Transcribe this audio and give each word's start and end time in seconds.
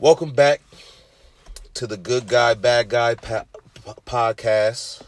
Welcome 0.00 0.30
back 0.30 0.60
to 1.74 1.88
the 1.88 1.96
Good 1.96 2.28
Guy, 2.28 2.54
Bad 2.54 2.88
Guy 2.88 3.16
podcast 4.06 5.02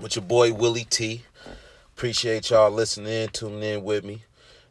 with 0.00 0.16
your 0.16 0.24
boy 0.24 0.52
Willie 0.52 0.82
T. 0.82 1.22
Appreciate 1.94 2.50
y'all 2.50 2.72
listening 2.72 3.28
tuning 3.28 3.62
in 3.62 3.84
with 3.84 4.02
me. 4.02 4.24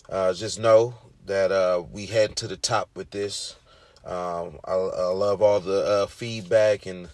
Uh, 0.10 0.34
just 0.34 0.60
know 0.60 0.96
that 1.26 1.54
uh, 1.54 1.82
we 1.90 2.08
head 2.08 2.36
to 2.36 2.50
the 2.50 2.58
top 2.58 2.90
with 2.96 3.12
this. 3.12 3.56
Um, 4.04 4.60
I, 4.66 4.74
I, 4.74 5.06
love 5.14 5.42
all 5.42 5.62
the 5.62 5.86
uh, 5.86 6.08
feedback 6.08 6.86
and 6.86 7.08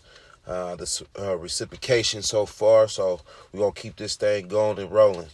uh, 0.48 0.78
the 0.78 1.06
uh, 1.20 1.38
reciprocation 1.38 2.24
so 2.24 2.48
far, 2.48 2.88
so 2.88 3.22
we're 3.54 3.60
gonna 3.60 3.72
keep 3.74 3.98
this 3.98 4.16
thing 4.16 4.48
going 4.48 4.80
and 4.80 4.92
rolling. 4.92 5.30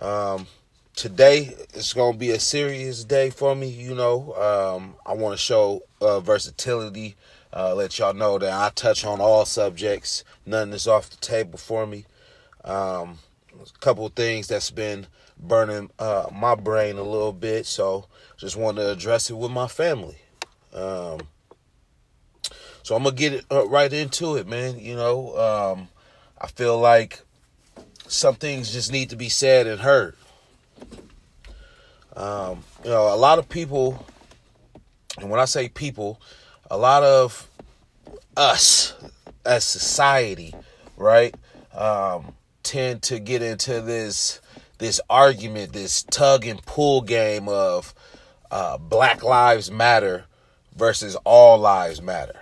Um, 0.00 0.48
today 0.96 1.54
it's 1.74 1.92
gonna 1.92 2.16
be 2.16 2.30
a 2.30 2.40
serious 2.40 3.04
day 3.04 3.30
for 3.30 3.54
me. 3.54 3.68
You 3.68 3.94
know, 3.94 4.34
um, 4.34 4.96
I 5.04 5.12
want 5.12 5.34
to 5.34 5.38
show 5.38 5.82
uh, 6.00 6.20
versatility. 6.20 7.14
Uh, 7.52 7.74
let 7.74 7.98
y'all 7.98 8.14
know 8.14 8.38
that 8.38 8.52
I 8.52 8.70
touch 8.74 9.04
on 9.04 9.20
all 9.20 9.44
subjects. 9.44 10.24
Nothing 10.44 10.72
is 10.72 10.88
off 10.88 11.08
the 11.08 11.16
table 11.18 11.58
for 11.58 11.86
me. 11.86 12.06
Um, 12.64 13.18
a 13.54 13.78
couple 13.78 14.08
things 14.08 14.48
that's 14.48 14.70
been 14.70 15.06
burning 15.38 15.90
uh, 15.98 16.26
my 16.32 16.54
brain 16.54 16.96
a 16.96 17.02
little 17.02 17.32
bit, 17.32 17.66
so 17.66 18.06
just 18.36 18.56
want 18.56 18.78
to 18.78 18.90
address 18.90 19.30
it 19.30 19.34
with 19.36 19.50
my 19.50 19.68
family. 19.68 20.16
Um, 20.74 21.20
so 22.82 22.96
I'm 22.96 23.04
gonna 23.04 23.14
get 23.14 23.32
it 23.32 23.44
uh, 23.50 23.66
right 23.68 23.92
into 23.92 24.36
it, 24.36 24.46
man. 24.46 24.78
You 24.78 24.96
know, 24.96 25.36
um, 25.38 25.88
I 26.38 26.48
feel 26.48 26.78
like 26.78 27.20
some 28.08 28.34
things 28.34 28.72
just 28.72 28.92
need 28.92 29.10
to 29.10 29.16
be 29.16 29.28
said 29.28 29.66
and 29.66 29.80
heard. 29.80 30.16
Um, 32.16 32.64
you 32.82 32.90
know, 32.90 33.14
a 33.14 33.16
lot 33.16 33.38
of 33.38 33.48
people, 33.48 34.04
and 35.18 35.30
when 35.30 35.38
I 35.38 35.44
say 35.44 35.68
people, 35.68 36.20
a 36.70 36.76
lot 36.76 37.02
of 37.02 37.48
us 38.36 38.94
as 39.44 39.64
society, 39.64 40.54
right, 40.96 41.34
um, 41.74 42.34
tend 42.62 43.02
to 43.02 43.18
get 43.18 43.42
into 43.42 43.80
this 43.80 44.40
this 44.78 45.00
argument, 45.08 45.72
this 45.72 46.02
tug 46.02 46.46
and 46.46 46.64
pull 46.66 47.00
game 47.00 47.48
of 47.48 47.94
uh, 48.50 48.76
Black 48.76 49.22
Lives 49.22 49.70
Matter 49.70 50.24
versus 50.74 51.16
All 51.24 51.58
Lives 51.58 52.02
Matter. 52.02 52.38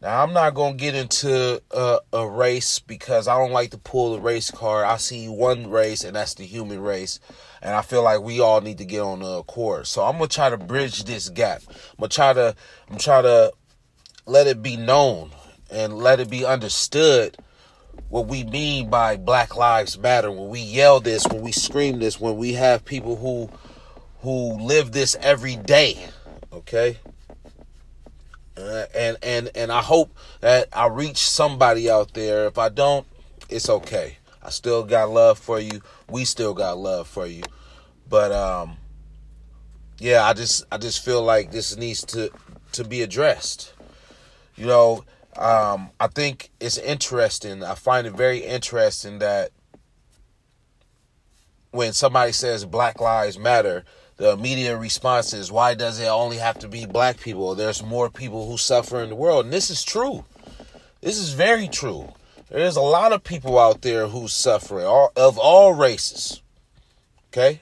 Now, 0.00 0.22
I'm 0.22 0.34
not 0.34 0.54
going 0.54 0.76
to 0.76 0.78
get 0.78 0.94
into 0.94 1.62
a, 1.70 1.98
a, 2.12 2.28
race 2.28 2.78
because 2.78 3.26
I 3.26 3.38
don't 3.38 3.52
like 3.52 3.70
to 3.70 3.78
pull 3.78 4.12
the 4.12 4.20
race 4.20 4.50
card. 4.50 4.84
I 4.84 4.98
see 4.98 5.28
one 5.28 5.70
race, 5.70 6.04
and 6.04 6.14
that's 6.14 6.34
the 6.34 6.44
human 6.44 6.80
race. 6.80 7.20
And 7.64 7.74
I 7.74 7.80
feel 7.80 8.02
like 8.02 8.20
we 8.20 8.40
all 8.40 8.60
need 8.60 8.76
to 8.78 8.84
get 8.84 9.00
on 9.00 9.20
the 9.20 9.38
accord. 9.38 9.86
So 9.86 10.02
I'm 10.04 10.18
to 10.18 10.28
try 10.28 10.50
to 10.50 10.58
bridge 10.58 11.04
this 11.04 11.30
gap. 11.30 11.62
I'm 11.98 12.08
to 12.08 12.14
try 12.14 12.32
to, 12.34 12.54
I'm 12.90 12.98
try 12.98 13.22
to 13.22 13.52
let 14.26 14.46
it 14.46 14.62
be 14.62 14.76
known 14.76 15.30
and 15.70 15.94
let 15.94 16.20
it 16.20 16.28
be 16.28 16.44
understood 16.44 17.38
what 18.10 18.26
we 18.26 18.44
mean 18.44 18.90
by 18.90 19.16
Black 19.16 19.56
Lives 19.56 19.98
Matter. 19.98 20.30
When 20.30 20.50
we 20.50 20.60
yell 20.60 21.00
this, 21.00 21.26
when 21.26 21.40
we 21.40 21.52
scream 21.52 22.00
this, 22.00 22.20
when 22.20 22.36
we 22.36 22.52
have 22.52 22.84
people 22.84 23.16
who, 23.16 23.48
who 24.20 24.58
live 24.62 24.92
this 24.92 25.16
every 25.20 25.56
day. 25.56 25.98
Okay. 26.52 26.98
Uh, 28.56 28.84
and 28.94 29.16
and 29.22 29.50
and 29.56 29.72
I 29.72 29.82
hope 29.82 30.16
that 30.40 30.68
I 30.72 30.86
reach 30.86 31.16
somebody 31.16 31.90
out 31.90 32.14
there. 32.14 32.46
If 32.46 32.56
I 32.56 32.68
don't, 32.68 33.04
it's 33.48 33.68
okay. 33.68 34.18
I 34.40 34.50
still 34.50 34.84
got 34.84 35.10
love 35.10 35.38
for 35.38 35.58
you. 35.58 35.80
We 36.08 36.24
still 36.24 36.54
got 36.54 36.78
love 36.78 37.08
for 37.08 37.26
you. 37.26 37.42
But 38.14 38.30
um 38.30 38.76
yeah, 39.98 40.24
I 40.24 40.34
just 40.34 40.64
I 40.70 40.78
just 40.78 41.04
feel 41.04 41.20
like 41.24 41.50
this 41.50 41.76
needs 41.76 42.04
to 42.04 42.30
to 42.70 42.84
be 42.84 43.02
addressed. 43.02 43.74
You 44.54 44.66
know, 44.66 45.04
um 45.36 45.90
I 45.98 46.06
think 46.06 46.50
it's 46.60 46.78
interesting. 46.78 47.64
I 47.64 47.74
find 47.74 48.06
it 48.06 48.12
very 48.12 48.38
interesting 48.38 49.18
that 49.18 49.50
when 51.72 51.92
somebody 51.92 52.30
says 52.30 52.64
Black 52.64 53.00
Lives 53.00 53.36
Matter, 53.36 53.82
the 54.16 54.30
immediate 54.30 54.78
response 54.78 55.32
is, 55.32 55.50
why 55.50 55.74
does 55.74 55.98
it 55.98 56.06
only 56.06 56.36
have 56.36 56.60
to 56.60 56.68
be 56.68 56.86
black 56.86 57.18
people? 57.18 57.56
There's 57.56 57.82
more 57.82 58.10
people 58.10 58.48
who 58.48 58.58
suffer 58.58 59.02
in 59.02 59.08
the 59.08 59.16
world. 59.16 59.46
And 59.46 59.52
this 59.52 59.70
is 59.70 59.82
true. 59.82 60.24
This 61.00 61.18
is 61.18 61.32
very 61.32 61.66
true. 61.66 62.12
There's 62.48 62.76
a 62.76 62.80
lot 62.80 63.12
of 63.12 63.24
people 63.24 63.58
out 63.58 63.82
there 63.82 64.06
who 64.06 64.28
suffer 64.28 64.82
all, 64.82 65.10
of 65.16 65.36
all 65.36 65.72
races. 65.72 66.42
Okay? 67.32 67.60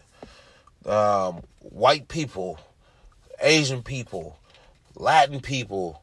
Um, 0.87 1.43
white 1.61 2.09
people, 2.09 2.59
Asian 3.41 3.83
people, 3.83 4.39
Latin 4.97 5.41
people, 5.41 6.03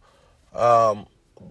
um, 0.53 1.07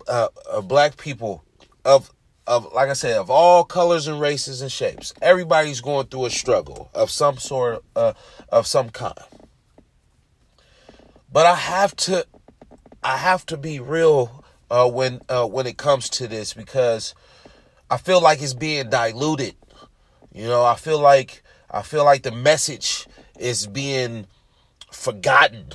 uh, 0.06 0.28
uh, 0.50 0.60
black 0.60 0.96
people 0.96 1.44
of 1.84 2.12
of 2.46 2.72
like 2.72 2.88
I 2.88 2.94
said, 2.94 3.18
of 3.18 3.30
all 3.30 3.64
colors 3.64 4.06
and 4.06 4.20
races 4.20 4.62
and 4.62 4.72
shapes. 4.72 5.12
Everybody's 5.20 5.80
going 5.82 6.06
through 6.06 6.26
a 6.26 6.30
struggle 6.30 6.90
of 6.94 7.10
some 7.10 7.36
sort 7.36 7.84
uh, 7.94 8.14
of 8.48 8.66
some 8.66 8.88
kind. 8.90 9.18
But 11.30 11.46
I 11.46 11.54
have 11.56 11.94
to 11.96 12.26
I 13.02 13.18
have 13.18 13.44
to 13.46 13.56
be 13.56 13.80
real 13.80 14.44
uh, 14.70 14.88
when 14.88 15.20
uh, 15.28 15.46
when 15.46 15.66
it 15.66 15.76
comes 15.76 16.08
to 16.10 16.28
this 16.28 16.54
because 16.54 17.14
I 17.90 17.98
feel 17.98 18.20
like 18.20 18.42
it's 18.42 18.54
being 18.54 18.90
diluted. 18.90 19.54
You 20.32 20.46
know, 20.46 20.64
I 20.64 20.76
feel 20.76 21.00
like 21.00 21.42
I 21.70 21.82
feel 21.82 22.04
like 22.04 22.22
the 22.22 22.32
message 22.32 23.06
is 23.38 23.66
being 23.66 24.26
forgotten. 24.90 25.66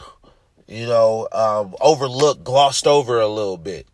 You 0.68 0.86
know, 0.88 1.28
um, 1.32 1.76
overlooked, 1.82 2.44
glossed 2.44 2.88
over 2.88 3.20
a 3.20 3.28
little 3.28 3.58
bit. 3.58 3.88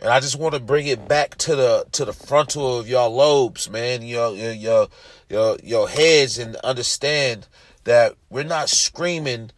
And 0.00 0.08
I 0.10 0.20
just 0.20 0.38
want 0.38 0.54
to 0.54 0.60
bring 0.60 0.86
it 0.86 1.06
back 1.06 1.36
to 1.38 1.54
the 1.54 1.86
to 1.92 2.04
the 2.04 2.12
frontal 2.12 2.78
of 2.78 2.88
your 2.88 3.08
lobes, 3.08 3.70
man, 3.70 4.02
your 4.02 4.34
your 4.34 4.88
your 5.28 5.58
your 5.62 5.88
heads, 5.88 6.38
and 6.38 6.56
understand 6.56 7.46
that 7.84 8.14
we're 8.30 8.44
not 8.44 8.70
screaming 8.70 9.50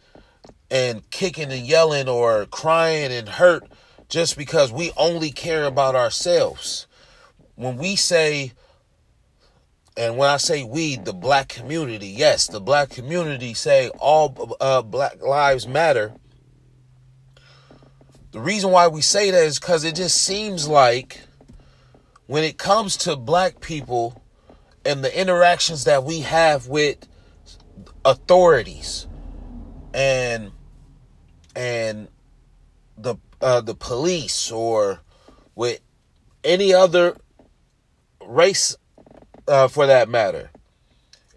and 0.69 1.09
kicking 1.11 1.51
and 1.51 1.65
yelling 1.65 2.09
or 2.09 2.45
crying 2.45 3.11
and 3.11 3.29
hurt 3.29 3.63
just 4.09 4.37
because 4.37 4.71
we 4.71 4.91
only 4.97 5.31
care 5.31 5.63
about 5.65 5.95
ourselves. 5.95 6.87
When 7.55 7.77
we 7.77 7.95
say, 7.95 8.53
and 9.95 10.17
when 10.17 10.29
I 10.29 10.37
say 10.37 10.63
we, 10.63 10.95
the 10.95 11.13
black 11.13 11.49
community, 11.49 12.07
yes, 12.07 12.47
the 12.47 12.59
black 12.59 12.89
community 12.89 13.53
say 13.53 13.89
all 13.99 14.55
uh, 14.59 14.81
black 14.81 15.21
lives 15.21 15.67
matter. 15.67 16.13
The 18.31 18.39
reason 18.39 18.71
why 18.71 18.87
we 18.87 19.01
say 19.01 19.29
that 19.29 19.43
is 19.43 19.59
because 19.59 19.83
it 19.83 19.95
just 19.95 20.19
seems 20.19 20.67
like 20.67 21.21
when 22.25 22.43
it 22.43 22.57
comes 22.57 22.97
to 22.97 23.15
black 23.15 23.59
people 23.59 24.23
and 24.83 25.03
the 25.03 25.19
interactions 25.19 25.83
that 25.83 26.03
we 26.03 26.21
have 26.21 26.67
with 26.67 27.07
authorities 28.03 29.07
and 29.93 30.51
and 31.55 32.07
the 32.97 33.15
uh, 33.41 33.61
the 33.61 33.75
police 33.75 34.51
or 34.51 35.01
with 35.53 35.79
any 36.43 36.73
other 36.73 37.15
race 38.25 38.75
uh, 39.47 39.67
for 39.67 39.85
that 39.85 40.09
matter 40.09 40.49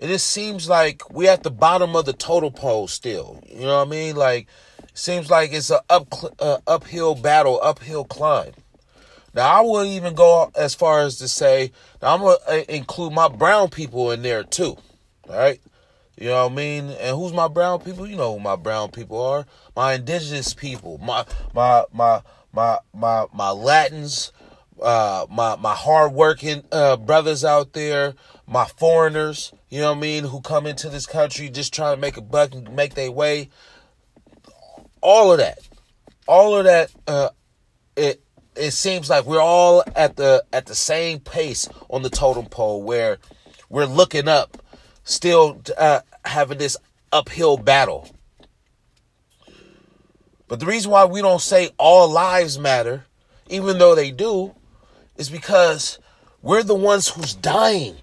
And 0.00 0.10
it 0.10 0.20
seems 0.20 0.68
like 0.68 1.10
we're 1.10 1.30
at 1.30 1.42
the 1.42 1.50
bottom 1.50 1.96
of 1.96 2.04
the 2.04 2.12
total 2.12 2.50
pole 2.50 2.88
still 2.88 3.42
you 3.46 3.60
know 3.60 3.78
what 3.78 3.86
i 3.86 3.90
mean 3.90 4.16
like 4.16 4.48
Seems 4.96 5.28
like 5.28 5.52
it's 5.52 5.68
an 5.68 5.80
up 5.90 6.06
uh, 6.40 6.56
uphill 6.66 7.14
battle, 7.14 7.60
uphill 7.62 8.06
climb. 8.06 8.52
Now 9.34 9.46
I 9.46 9.60
will 9.60 9.84
even 9.84 10.14
go 10.14 10.50
as 10.56 10.74
far 10.74 11.00
as 11.00 11.18
to 11.18 11.28
say 11.28 11.70
now 12.00 12.14
I'm 12.14 12.20
gonna 12.22 12.38
uh, 12.48 12.64
include 12.66 13.12
my 13.12 13.28
brown 13.28 13.68
people 13.68 14.10
in 14.10 14.22
there 14.22 14.42
too. 14.42 14.78
All 15.28 15.36
right, 15.36 15.60
you 16.16 16.28
know 16.28 16.44
what 16.44 16.52
I 16.52 16.54
mean. 16.54 16.84
And 16.92 17.14
who's 17.14 17.34
my 17.34 17.46
brown 17.46 17.80
people? 17.80 18.06
You 18.06 18.16
know 18.16 18.32
who 18.32 18.40
my 18.40 18.56
brown 18.56 18.90
people 18.90 19.20
are. 19.20 19.44
My 19.76 19.92
indigenous 19.92 20.54
people. 20.54 20.96
My 20.96 21.26
my 21.52 21.84
my 21.92 22.22
my 22.50 22.78
my 22.94 23.26
my 23.34 23.50
Latins. 23.50 24.32
Uh, 24.80 25.26
my 25.30 25.56
my 25.56 25.74
hardworking 25.74 26.62
uh, 26.70 26.96
brothers 26.96 27.44
out 27.44 27.72
there, 27.72 28.14
my 28.46 28.66
foreigners, 28.66 29.52
you 29.70 29.80
know 29.80 29.90
what 29.90 29.98
I 29.98 30.00
mean, 30.00 30.24
who 30.24 30.40
come 30.40 30.66
into 30.66 30.88
this 30.88 31.06
country 31.06 31.48
just 31.48 31.72
trying 31.72 31.96
to 31.96 32.00
make 32.00 32.16
a 32.16 32.20
buck 32.20 32.54
and 32.54 32.74
make 32.74 32.94
their 32.94 33.10
way 33.10 33.48
all 35.00 35.32
of 35.32 35.38
that, 35.38 35.58
all 36.26 36.56
of 36.56 36.64
that, 36.64 36.90
uh, 37.06 37.30
it 37.96 38.20
it 38.56 38.72
seems 38.72 39.08
like 39.08 39.24
we're 39.24 39.40
all 39.40 39.84
at 39.94 40.16
the 40.16 40.44
at 40.52 40.66
the 40.66 40.74
same 40.74 41.20
pace 41.20 41.68
on 41.88 42.02
the 42.02 42.10
totem 42.10 42.46
pole 42.46 42.82
where 42.82 43.18
we're 43.68 43.86
looking 43.86 44.28
up, 44.28 44.62
still 45.04 45.62
uh, 45.78 46.00
having 46.24 46.58
this 46.58 46.76
uphill 47.12 47.56
battle. 47.56 48.10
But 50.48 50.60
the 50.60 50.66
reason 50.66 50.90
why 50.90 51.04
we 51.04 51.22
don't 51.22 51.40
say 51.40 51.70
all 51.78 52.08
lives 52.08 52.58
matter, 52.58 53.04
even 53.48 53.78
though 53.78 53.94
they 53.94 54.10
do, 54.10 54.54
is 55.16 55.30
because 55.30 55.98
we're 56.42 56.62
the 56.62 56.74
ones 56.74 57.08
who's 57.08 57.34
dying. 57.34 57.96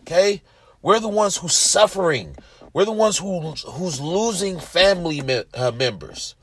Okay? 0.00 0.42
We're 0.82 1.00
the 1.00 1.08
ones 1.08 1.38
who's 1.38 1.54
suffering. 1.54 2.36
We're 2.72 2.84
the 2.84 2.92
ones 2.92 3.18
who 3.18 3.40
who's 3.40 4.00
losing 4.00 4.58
family 4.58 5.20
me- 5.20 5.44
uh, 5.54 5.70
members. 5.70 6.34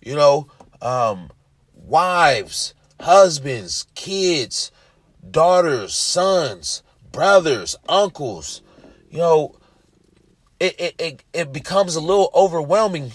You 0.00 0.14
know, 0.14 0.48
um, 0.80 1.30
wives, 1.74 2.74
husbands, 3.00 3.86
kids, 3.94 4.70
daughters, 5.28 5.94
sons, 5.94 6.82
brothers, 7.10 7.76
uncles. 7.88 8.62
You 9.10 9.18
know, 9.18 9.56
it, 10.60 10.78
it, 10.78 10.94
it, 10.98 11.24
it 11.32 11.52
becomes 11.52 11.96
a 11.96 12.00
little 12.00 12.30
overwhelming 12.34 13.12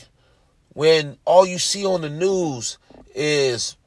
when 0.69 1.17
all 1.25 1.45
you 1.45 1.59
see 1.59 1.85
on 1.85 2.01
the 2.01 2.09
news 2.09 2.77
is 3.13 3.77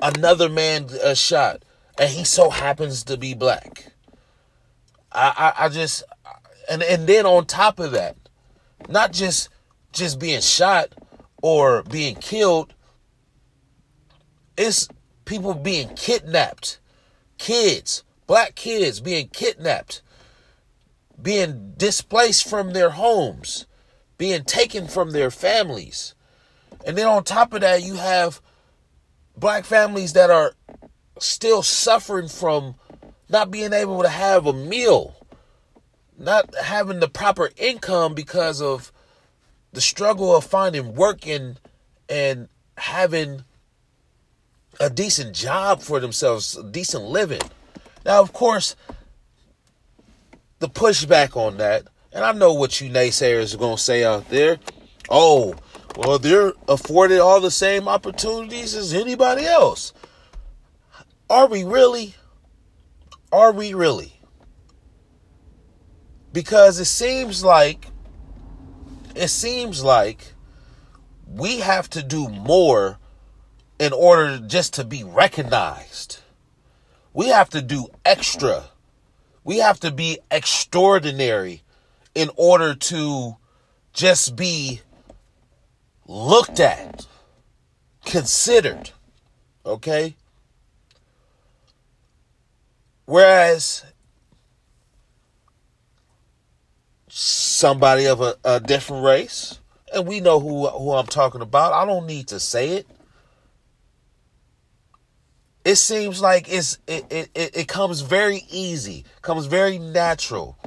another 0.00 0.48
man 0.48 0.88
uh, 1.02 1.14
shot 1.14 1.62
and 1.98 2.10
he 2.10 2.24
so 2.24 2.50
happens 2.50 3.04
to 3.04 3.16
be 3.16 3.34
black. 3.34 3.92
I, 5.12 5.52
I, 5.58 5.64
I 5.64 5.68
just 5.68 6.04
and 6.68 6.82
and 6.82 7.06
then 7.06 7.26
on 7.26 7.46
top 7.46 7.78
of 7.78 7.92
that, 7.92 8.16
not 8.88 9.12
just 9.12 9.48
just 9.92 10.18
being 10.18 10.40
shot 10.40 10.94
or 11.42 11.82
being 11.84 12.16
killed, 12.16 12.74
it's 14.56 14.88
people 15.24 15.54
being 15.54 15.94
kidnapped, 15.94 16.78
kids, 17.38 18.04
black 18.26 18.54
kids 18.54 19.00
being 19.00 19.28
kidnapped, 19.28 20.02
being 21.20 21.72
displaced 21.76 22.48
from 22.48 22.72
their 22.72 22.90
homes, 22.90 23.66
being 24.18 24.44
taken 24.44 24.86
from 24.86 25.12
their 25.12 25.30
families. 25.30 26.14
And 26.84 26.96
then 26.96 27.06
on 27.06 27.24
top 27.24 27.54
of 27.54 27.62
that, 27.62 27.82
you 27.82 27.94
have 27.94 28.40
black 29.36 29.64
families 29.64 30.14
that 30.14 30.30
are 30.30 30.54
still 31.18 31.62
suffering 31.62 32.28
from 32.28 32.74
not 33.28 33.50
being 33.50 33.72
able 33.72 34.02
to 34.02 34.08
have 34.08 34.46
a 34.46 34.52
meal, 34.52 35.14
not 36.18 36.54
having 36.54 37.00
the 37.00 37.08
proper 37.08 37.50
income 37.56 38.14
because 38.14 38.60
of 38.62 38.92
the 39.72 39.80
struggle 39.80 40.34
of 40.34 40.44
finding 40.44 40.94
work 40.94 41.26
and 41.26 41.60
and 42.08 42.48
having 42.78 43.44
a 44.78 44.88
decent 44.88 45.34
job 45.34 45.80
for 45.80 46.00
themselves, 46.00 46.56
a 46.56 46.62
decent 46.62 47.04
living. 47.04 47.40
Now, 48.04 48.20
of 48.20 48.32
course, 48.32 48.76
the 50.60 50.68
pushback 50.68 51.36
on 51.36 51.56
that, 51.56 51.86
and 52.12 52.24
I 52.24 52.32
know 52.32 52.52
what 52.52 52.80
you 52.80 52.90
naysayers 52.90 53.54
are 53.54 53.58
going 53.58 53.76
to 53.76 53.82
say 53.82 54.04
out 54.04 54.28
there. 54.28 54.58
Oh, 55.10 55.54
well, 55.96 56.18
they're 56.18 56.52
afforded 56.68 57.20
all 57.20 57.40
the 57.40 57.50
same 57.50 57.88
opportunities 57.88 58.74
as 58.74 58.92
anybody 58.92 59.46
else. 59.46 59.92
Are 61.30 61.46
we 61.46 61.64
really? 61.64 62.14
Are 63.32 63.52
we 63.52 63.72
really? 63.74 64.20
Because 66.32 66.78
it 66.78 66.84
seems 66.84 67.42
like 67.42 67.86
it 69.14 69.28
seems 69.28 69.82
like 69.82 70.34
we 71.26 71.60
have 71.60 71.88
to 71.90 72.02
do 72.02 72.28
more 72.28 72.98
in 73.78 73.92
order 73.92 74.38
just 74.38 74.74
to 74.74 74.84
be 74.84 75.02
recognized. 75.02 76.18
We 77.14 77.28
have 77.28 77.48
to 77.50 77.62
do 77.62 77.88
extra. 78.04 78.64
We 79.42 79.58
have 79.58 79.80
to 79.80 79.90
be 79.90 80.18
extraordinary 80.30 81.62
in 82.14 82.30
order 82.36 82.74
to 82.74 83.36
just 83.92 84.36
be 84.36 84.82
looked 86.06 86.60
at, 86.60 87.06
considered. 88.04 88.90
Okay? 89.64 90.16
Whereas 93.04 93.84
somebody 97.08 98.06
of 98.06 98.20
a, 98.20 98.36
a, 98.44 98.60
different 98.60 99.04
race, 99.04 99.58
and 99.94 100.06
we 100.06 100.20
know 100.20 100.40
who 100.40 100.68
who 100.68 100.92
I'm 100.92 101.06
talking 101.06 101.40
about. 101.40 101.72
I 101.72 101.86
don't 101.86 102.06
need 102.06 102.28
to 102.28 102.40
say 102.40 102.70
it. 102.70 102.86
It 105.64 105.76
seems 105.76 106.20
like 106.20 106.52
it's 106.52 106.78
it 106.86 107.06
it, 107.10 107.30
it 107.34 107.68
comes 107.68 108.00
very 108.00 108.42
easy, 108.50 109.04
comes 109.22 109.46
very 109.46 109.78
natural 109.78 110.58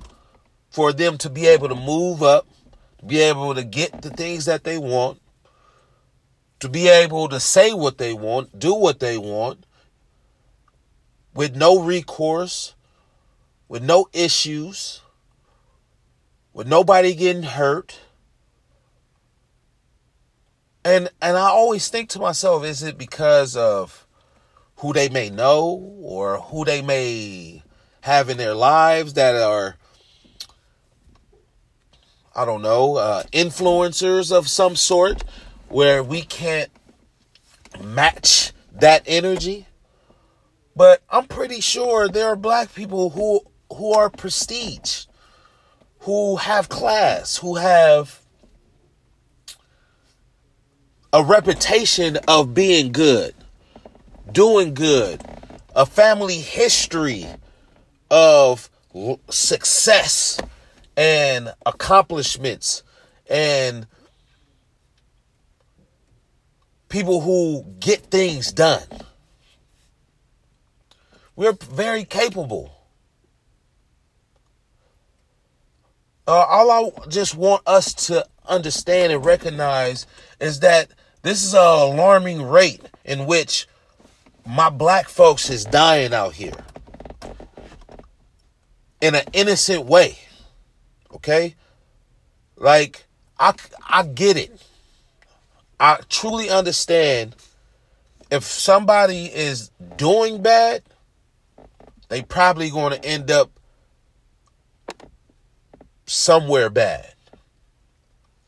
for 0.70 0.94
them 0.94 1.18
to 1.20 1.30
be 1.30 1.46
able 1.48 1.68
to 1.68 1.76
move 1.76 2.24
up, 2.24 2.48
be 3.06 3.20
able 3.20 3.54
to 3.54 3.64
get 3.64 4.02
the 4.02 4.10
things 4.10 4.46
that 4.46 4.64
they 4.64 4.78
want, 4.78 5.20
to 6.60 6.70
be 6.70 6.88
able 6.88 7.30
to 7.30 7.40
say 7.40 7.74
what 7.74 7.98
they 7.98 8.14
want, 8.14 8.60
do 8.60 8.74
what 8.74 9.00
they 9.00 9.18
want, 9.18 9.66
with 11.34 11.56
no 11.56 11.82
recourse, 11.82 12.76
with 13.68 13.84
no 13.84 14.08
issues, 14.12 15.02
with 16.54 16.68
nobody 16.68 17.16
getting 17.16 17.44
hurt. 17.44 18.00
And 20.84 21.10
and 21.22 21.38
I 21.38 21.48
always 21.50 21.88
think 21.88 22.10
to 22.10 22.20
myself, 22.20 22.64
is 22.64 22.84
it 22.84 22.98
because 22.98 23.56
of 23.56 24.06
who 24.78 24.94
they 24.94 25.10
may 25.10 25.30
know 25.30 25.98
or 26.02 26.40
who 26.40 26.66
they 26.66 26.82
may 26.82 27.64
have 28.02 28.30
in 28.30 28.38
their 28.38 28.56
lives 28.56 29.14
that 29.14 29.36
are 29.36 29.76
I 32.36 32.46
don't 32.46 32.62
know, 32.62 32.96
uh, 32.96 33.24
influencers 33.34 34.32
of 34.32 34.48
some 34.48 34.76
sort 34.76 35.24
where 35.70 36.04
we 36.04 36.22
can't 36.22 36.70
match 37.82 38.52
that 38.74 39.04
energy? 39.06 39.68
But 40.76 41.02
I'm 41.10 41.26
pretty 41.26 41.62
sure 41.62 42.08
there 42.08 42.28
are 42.28 42.36
black 42.36 42.74
people 42.74 43.12
who 43.12 43.42
who 43.72 43.94
are 43.94 44.10
prestige, 44.10 45.06
who 46.00 46.38
have 46.38 46.70
class, 46.70 47.38
who 47.38 47.56
have 47.56 48.22
a 51.14 51.24
reputation 51.24 52.18
of 52.28 52.54
being 52.54 52.92
good, 52.92 53.34
doing 54.32 54.74
good, 54.74 55.22
a 55.76 55.86
family 55.86 56.40
history 56.40 57.28
of 58.10 58.70
success 59.30 60.40
and 60.98 61.54
accomplishments 61.66 62.84
and 63.30 63.88
people 66.90 67.22
who 67.22 67.66
get 67.80 68.08
things 68.08 68.52
done. 68.52 68.84
We're 71.36 71.54
very 71.54 72.04
capable. 72.04 72.74
Uh, 76.28 76.32
all 76.32 76.70
I 76.70 77.08
just 77.08 77.36
want 77.36 77.64
us 77.66 77.94
to 78.08 78.26
understand 78.46 79.14
and 79.14 79.24
recognize 79.24 80.06
is 80.40 80.60
that 80.60 80.90
this 81.22 81.44
is 81.44 81.54
an 81.54 81.60
alarming 81.60 82.42
rate 82.42 82.82
in 83.06 83.26
which 83.26 83.68
my 84.46 84.70
black 84.70 85.10
folks 85.10 85.50
is 85.50 85.66
dying 85.66 86.14
out 86.14 86.34
here 86.34 86.54
in 89.02 89.16
an 89.16 89.24
innocent 89.34 89.86
way. 89.86 90.18
Okay? 91.14 91.56
Like 92.56 93.06
I 93.40 93.54
I 93.88 94.04
get 94.04 94.38
it. 94.38 94.62
I 95.80 96.00
truly 96.10 96.50
understand 96.50 97.36
if 98.30 98.44
somebody 98.44 99.26
is 99.26 99.72
doing 99.98 100.42
bad, 100.42 100.84
they 102.10 102.22
probably 102.22 102.70
going 102.70 103.00
to 103.00 103.06
end 103.06 103.32
up 103.32 103.52
somewhere 106.06 106.70
bad, 106.70 107.14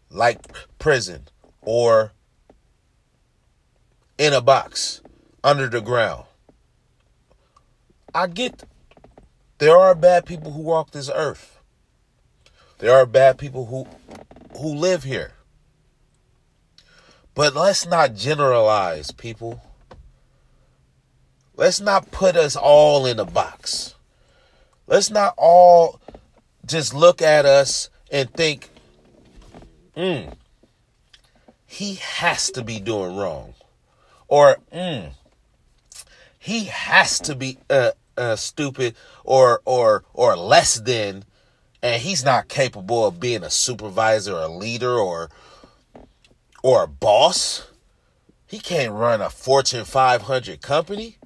like 0.09 0.39
prison 0.77 1.27
or 1.61 2.11
in 4.17 4.33
a 4.33 4.41
box 4.41 5.01
under 5.43 5.67
the 5.67 5.81
ground. 5.81 6.25
I 8.13 8.27
get 8.27 8.63
there 9.59 9.77
are 9.77 9.95
bad 9.95 10.25
people 10.25 10.51
who 10.51 10.61
walk 10.61 10.91
this 10.91 11.09
earth. 11.13 11.59
There 12.79 12.93
are 12.93 13.05
bad 13.05 13.38
people 13.38 13.67
who 13.67 13.88
who 14.59 14.75
live 14.75 15.03
here. 15.03 15.33
But 17.41 17.55
let's 17.55 17.88
not 17.88 18.13
generalize, 18.13 19.10
people. 19.10 19.63
Let's 21.55 21.81
not 21.81 22.12
put 22.12 22.36
us 22.36 22.55
all 22.55 23.07
in 23.07 23.19
a 23.19 23.25
box. 23.25 23.95
Let's 24.86 25.10
not 25.10 25.33
all 25.38 26.00
just 26.67 26.93
look 26.93 27.19
at 27.19 27.48
us 27.48 27.89
and 28.12 28.31
think, 28.31 28.69
hmm, 29.98 30.33
he 31.65 31.95
has 31.95 32.51
to 32.51 32.63
be 32.63 32.79
doing 32.79 33.15
wrong. 33.15 33.55
Or, 34.27 34.57
hmm, 34.71 35.07
he 36.38 36.65
has 36.65 37.19
to 37.21 37.33
be 37.33 37.57
uh, 37.71 37.93
uh, 38.15 38.36
stupid 38.36 38.95
or 39.24 39.63
or 39.65 40.03
or 40.13 40.36
less 40.38 40.75
than 40.75 41.25
and 41.81 42.03
he's 42.03 42.24
not 42.24 42.50
capable 42.50 43.03
of 43.03 43.19
being 43.19 43.41
a 43.41 43.50
supervisor 43.50 44.36
or 44.36 44.43
a 44.43 44.48
leader 44.48 44.95
or 44.95 45.31
or 46.63 46.84
a 46.84 46.88
boss. 46.88 47.68
He 48.46 48.60
can't 48.60 48.94
run 48.94 49.22
a 49.22 49.30
Fortune 49.30 49.86
500 49.86 50.62
company. 50.62 51.18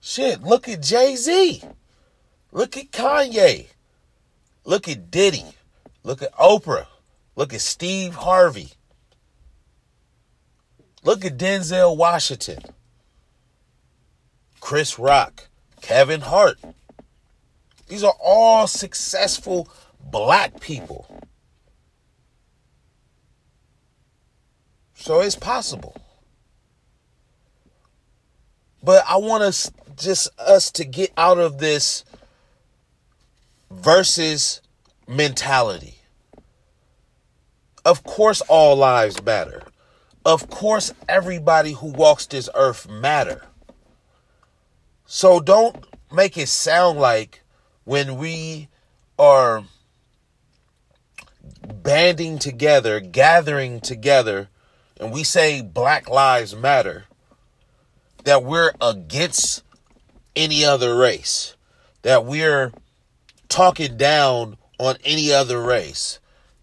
Shit, 0.00 0.42
look 0.42 0.68
at 0.68 0.82
Jay 0.82 1.16
Z. 1.16 1.62
Look 2.52 2.76
at 2.76 2.90
Kanye. 2.90 3.66
Look 4.64 4.88
at 4.88 5.10
Diddy. 5.10 5.44
Look 6.02 6.22
at 6.22 6.34
Oprah. 6.34 6.86
Look 7.36 7.54
at 7.54 7.60
Steve 7.60 8.14
Harvey. 8.14 8.72
Look 11.04 11.24
at 11.24 11.38
Denzel 11.38 11.96
Washington, 11.96 12.58
Chris 14.60 14.98
Rock, 14.98 15.48
Kevin 15.80 16.20
Hart. 16.20 16.58
These 17.86 18.02
are 18.02 18.16
all 18.20 18.66
successful 18.66 19.70
black 20.00 20.60
people. 20.60 21.27
So 25.08 25.20
it's 25.20 25.36
possible. 25.36 25.96
But 28.82 29.04
I 29.08 29.16
want 29.16 29.42
us 29.42 29.70
just 29.96 30.28
us 30.38 30.70
to 30.72 30.84
get 30.84 31.14
out 31.16 31.38
of 31.38 31.56
this 31.56 32.04
versus 33.70 34.60
mentality. 35.06 36.02
Of 37.86 38.04
course 38.04 38.42
all 38.50 38.76
lives 38.76 39.22
matter. 39.22 39.62
Of 40.26 40.50
course 40.50 40.92
everybody 41.08 41.72
who 41.72 41.86
walks 41.86 42.26
this 42.26 42.50
earth 42.54 42.86
matter. 42.86 43.46
So 45.06 45.40
don't 45.40 45.86
make 46.12 46.36
it 46.36 46.50
sound 46.50 46.98
like 46.98 47.42
when 47.84 48.18
we 48.18 48.68
are 49.18 49.64
banding 51.66 52.38
together, 52.38 53.00
gathering 53.00 53.80
together, 53.80 54.50
and 54.98 55.12
we 55.12 55.24
say 55.24 55.62
Black 55.62 56.08
Lives 56.08 56.54
Matter, 56.54 57.04
that 58.24 58.42
we're 58.42 58.72
against 58.80 59.62
any 60.34 60.64
other 60.64 60.96
race, 60.96 61.56
that 62.02 62.24
we're 62.24 62.72
talking 63.48 63.96
down 63.96 64.56
on 64.78 64.96
any 65.04 65.32
other 65.32 65.60
race. 65.62 66.18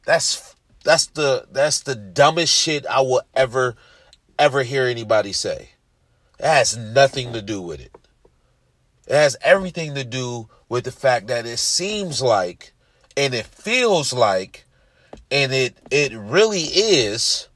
That's 0.05 0.55
that's 0.83 1.07
the 1.07 1.47
that's 1.51 1.81
the 1.81 1.95
dumbest 1.95 2.53
shit 2.53 2.85
I 2.85 3.01
will 3.01 3.23
ever 3.33 3.75
ever 4.37 4.63
hear 4.63 4.85
anybody 4.85 5.33
say. 5.33 5.69
It 6.39 6.45
has 6.45 6.77
nothing 6.77 7.33
to 7.33 7.41
do 7.41 7.61
with 7.61 7.79
it. 7.79 7.95
It 9.07 9.13
has 9.13 9.37
everything 9.41 9.95
to 9.95 10.03
do 10.03 10.49
with 10.67 10.83
the 10.83 10.91
fact 10.91 11.27
that 11.27 11.45
it 11.45 11.57
seems 11.57 12.21
like 12.21 12.73
and 13.15 13.33
it 13.33 13.45
feels 13.45 14.13
like 14.13 14.65
and 15.31 15.53
it 15.53 15.77
it 15.89 16.13
really 16.13 16.63
is 16.63 17.47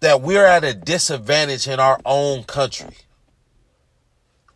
that 0.00 0.20
we're 0.20 0.46
at 0.46 0.64
a 0.64 0.74
disadvantage 0.74 1.66
in 1.66 1.80
our 1.80 2.00
own 2.04 2.44
country. 2.44 2.96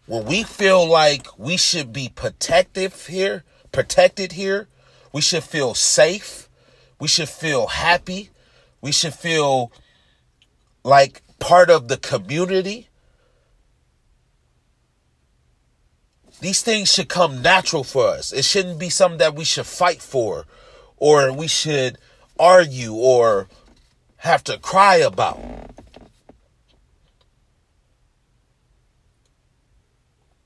When 0.06 0.24
we 0.24 0.42
feel 0.42 0.86
like 0.86 1.26
we 1.38 1.56
should 1.56 1.92
be 1.92 2.08
protective 2.08 3.06
here, 3.06 3.44
protected 3.70 4.32
here, 4.32 4.68
we 5.12 5.20
should 5.20 5.44
feel 5.44 5.74
safe, 5.74 6.48
we 7.00 7.08
should 7.08 7.28
feel 7.28 7.68
happy, 7.68 8.30
we 8.80 8.92
should 8.92 9.14
feel 9.14 9.72
like 10.84 11.22
part 11.38 11.70
of 11.70 11.88
the 11.88 11.96
community. 11.96 12.88
These 16.40 16.62
things 16.62 16.92
should 16.92 17.08
come 17.08 17.42
natural 17.42 17.84
for 17.84 18.08
us. 18.08 18.32
It 18.32 18.44
shouldn't 18.44 18.80
be 18.80 18.90
something 18.90 19.18
that 19.18 19.34
we 19.34 19.44
should 19.44 19.66
fight 19.66 20.02
for 20.02 20.46
or 20.96 21.32
we 21.32 21.46
should 21.46 21.98
argue 22.38 22.94
or 22.94 23.48
have 24.22 24.44
to 24.44 24.56
cry 24.56 24.96
about. 24.96 25.40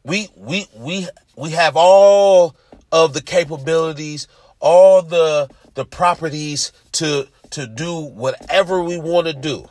We 0.03 0.29
we 0.35 0.67
we 0.75 1.09
we 1.37 1.51
have 1.51 1.77
all 1.77 2.57
of 2.91 3.13
the 3.13 3.21
capabilities, 3.21 4.29
all 4.61 5.03
the 5.03 5.51
the 5.75 5.85
properties 5.85 6.73
to 6.93 7.29
to 7.51 7.67
do 7.67 8.01
whatever 8.01 8.83
we 8.83 8.99
want 8.99 9.27
to 9.27 9.35
do. 9.35 9.69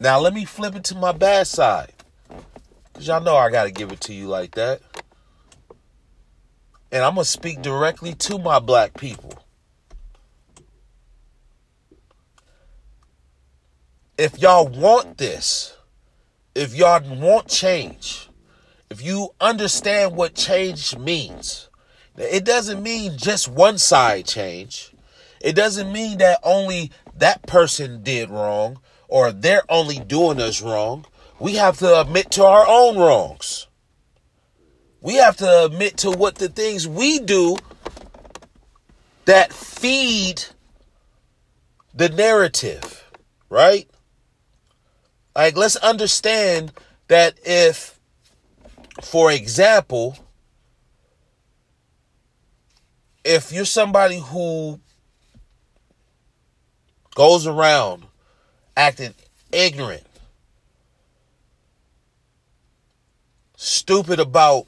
Now 0.00 0.18
let 0.18 0.32
me 0.32 0.46
flip 0.46 0.76
it 0.76 0.84
to 0.84 0.94
my 0.94 1.12
bad 1.12 1.46
side. 1.46 1.92
Cause 2.94 3.06
y'all 3.06 3.20
know 3.20 3.36
I 3.36 3.50
gotta 3.50 3.70
give 3.70 3.92
it 3.92 4.00
to 4.02 4.14
you 4.14 4.28
like 4.28 4.54
that. 4.54 4.80
And 6.90 7.04
I'm 7.04 7.16
gonna 7.16 7.26
speak 7.26 7.60
directly 7.60 8.14
to 8.14 8.38
my 8.38 8.60
black 8.60 8.94
people. 8.94 9.35
If 14.18 14.38
y'all 14.38 14.66
want 14.66 15.18
this, 15.18 15.76
if 16.54 16.74
y'all 16.74 17.02
want 17.16 17.48
change, 17.48 18.28
if 18.88 19.02
you 19.02 19.30
understand 19.40 20.16
what 20.16 20.34
change 20.34 20.96
means, 20.96 21.68
it 22.16 22.44
doesn't 22.44 22.82
mean 22.82 23.18
just 23.18 23.48
one 23.48 23.78
side 23.78 24.26
change. 24.26 24.92
It 25.40 25.54
doesn't 25.54 25.92
mean 25.92 26.18
that 26.18 26.40
only 26.42 26.90
that 27.18 27.46
person 27.46 28.02
did 28.02 28.30
wrong 28.30 28.80
or 29.08 29.32
they're 29.32 29.64
only 29.68 29.98
doing 29.98 30.40
us 30.40 30.62
wrong. 30.62 31.04
We 31.38 31.56
have 31.56 31.78
to 31.78 32.00
admit 32.00 32.30
to 32.32 32.44
our 32.44 32.64
own 32.66 32.96
wrongs. 32.96 33.66
We 35.02 35.16
have 35.16 35.36
to 35.36 35.66
admit 35.66 35.98
to 35.98 36.10
what 36.10 36.36
the 36.36 36.48
things 36.48 36.88
we 36.88 37.18
do 37.18 37.58
that 39.26 39.52
feed 39.52 40.44
the 41.94 42.08
narrative, 42.08 43.04
right? 43.50 43.88
Like, 45.36 45.54
let's 45.54 45.76
understand 45.76 46.72
that 47.08 47.38
if, 47.44 48.00
for 49.02 49.30
example, 49.30 50.16
if 53.22 53.52
you're 53.52 53.66
somebody 53.66 54.18
who 54.18 54.80
goes 57.14 57.46
around 57.46 58.04
acting 58.78 59.12
ignorant, 59.52 60.04
stupid 63.56 64.18
about, 64.18 64.66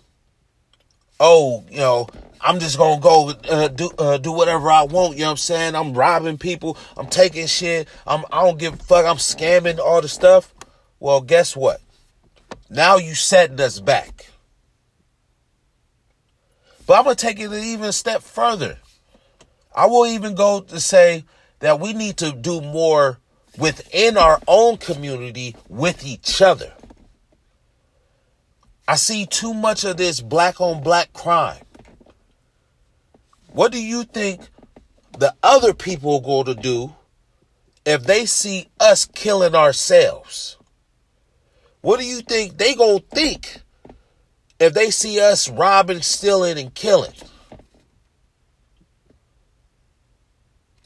oh, 1.18 1.64
you 1.70 1.78
know, 1.78 2.08
I'm 2.42 2.58
just 2.60 2.76
gonna 2.76 3.00
go 3.00 3.30
uh, 3.48 3.68
do 3.68 3.90
uh, 3.98 4.18
do 4.18 4.32
whatever 4.32 4.70
I 4.70 4.82
want. 4.82 5.14
You 5.14 5.22
know 5.22 5.28
what 5.28 5.30
I'm 5.30 5.37
saying? 5.38 5.75
I'm 5.75 5.94
robbing 5.94 6.37
people. 6.37 6.76
I'm 6.96 7.06
taking 7.06 7.46
shit. 7.46 7.88
I'm 8.06 8.25
I 8.30 8.44
don't 8.44 8.58
give 8.58 8.75
a 8.75 8.76
fuck. 8.76 9.06
I'm 9.06 9.16
scamming 9.16 9.78
all 9.78 10.02
the 10.02 10.08
stuff. 10.08 10.54
Well, 11.00 11.21
guess 11.21 11.57
what? 11.57 11.81
Now 12.71 12.97
you 12.97 13.14
setting 13.14 13.61
us 13.61 13.81
back. 13.81 14.31
But 16.87 16.99
I'm 16.99 17.05
going 17.05 17.17
to 17.17 17.26
take 17.26 17.38
it 17.38 17.52
even 17.52 17.87
a 17.87 17.93
step 17.93 18.23
further. 18.23 18.78
I 19.75 19.87
will 19.87 20.07
even 20.07 20.35
go 20.35 20.61
to 20.61 20.81
say 20.81 21.25
that 21.61 21.81
we 21.81 21.93
need 21.93 22.17
to 22.19 22.33
do 22.33 22.61
more 22.61 23.19
within 23.59 24.17
our 24.17 24.40
own 24.47 24.76
community 24.76 25.55
with 25.69 26.05
each 26.05 26.40
other. 26.40 26.73
I 28.87 28.97
see 28.97 29.26
too 29.26 29.52
much 29.52 29.85
of 29.85 29.99
this 29.99 30.21
black 30.21 30.61
on 30.61 30.83
black 30.83 31.12
crime. 31.12 31.62
What 33.52 33.73
do 33.73 33.83
you 33.83 34.05
think 34.05 34.40
the 35.19 35.35
other 35.43 35.75
people 35.75 36.17
are 36.17 36.23
going 36.23 36.47
to 36.47 36.55
do 36.55 36.95
if 37.85 38.05
they 38.05 38.25
see 38.25 38.69
us 38.81 39.05
killing 39.05 39.55
ourselves? 39.55 40.57
What 41.80 42.00
do 42.00 42.06
you 42.06 42.20
think 42.20 42.58
they 42.58 42.75
gonna 42.75 43.00
think 43.00 43.61
if 44.58 44.75
they 44.75 44.90
see 44.90 45.20
us 45.20 45.49
robbing, 45.49 46.02
stealing, 46.02 46.58
and 46.58 46.75
killing? 46.75 47.14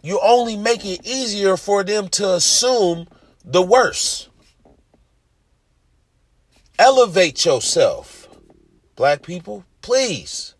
You 0.02 0.20
only 0.22 0.56
make 0.56 0.84
it 0.84 1.06
easier 1.06 1.56
for 1.56 1.84
them 1.84 2.08
to 2.08 2.34
assume 2.34 3.06
the 3.44 3.62
worst. 3.62 4.28
Elevate 6.78 7.44
yourself, 7.44 8.28
black 8.96 9.22
people, 9.22 9.64
please. 9.80 10.54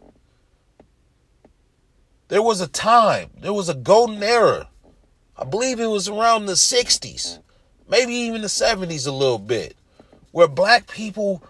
There 2.29 2.43
was 2.43 2.61
a 2.61 2.69
time, 2.69 3.31
there 3.39 3.53
was 3.53 3.69
a 3.69 3.75
golden 3.75 4.23
era. 4.23 4.69
I 5.37 5.45
believe 5.45 5.81
it 5.81 5.87
was 5.87 6.09
around 6.09 6.47
the 6.47 6.53
60s, 6.53 7.41
maybe 7.89 8.15
even 8.15 8.43
the 8.43 8.47
70s 8.47 9.07
a 9.07 9.11
little 9.11 9.39
bit 9.39 9.77
where 10.33 10.49
black 10.49 10.91
people 10.91 11.43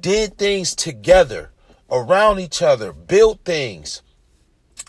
did 0.00 0.38
things 0.38 0.74
together 0.74 1.50
around 1.90 2.38
each 2.38 2.62
other, 2.62 2.92
built 2.92 3.40
things, 3.44 4.02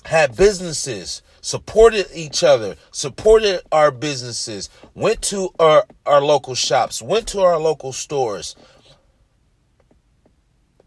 had 0.05 0.35
businesses, 0.35 1.21
supported 1.41 2.07
each 2.13 2.43
other, 2.43 2.75
supported 2.91 3.61
our 3.71 3.91
businesses, 3.91 4.69
went 4.93 5.21
to 5.21 5.49
our, 5.59 5.85
our 6.05 6.21
local 6.21 6.55
shops, 6.55 7.01
went 7.01 7.27
to 7.27 7.41
our 7.41 7.57
local 7.57 7.93
stores. 7.93 8.55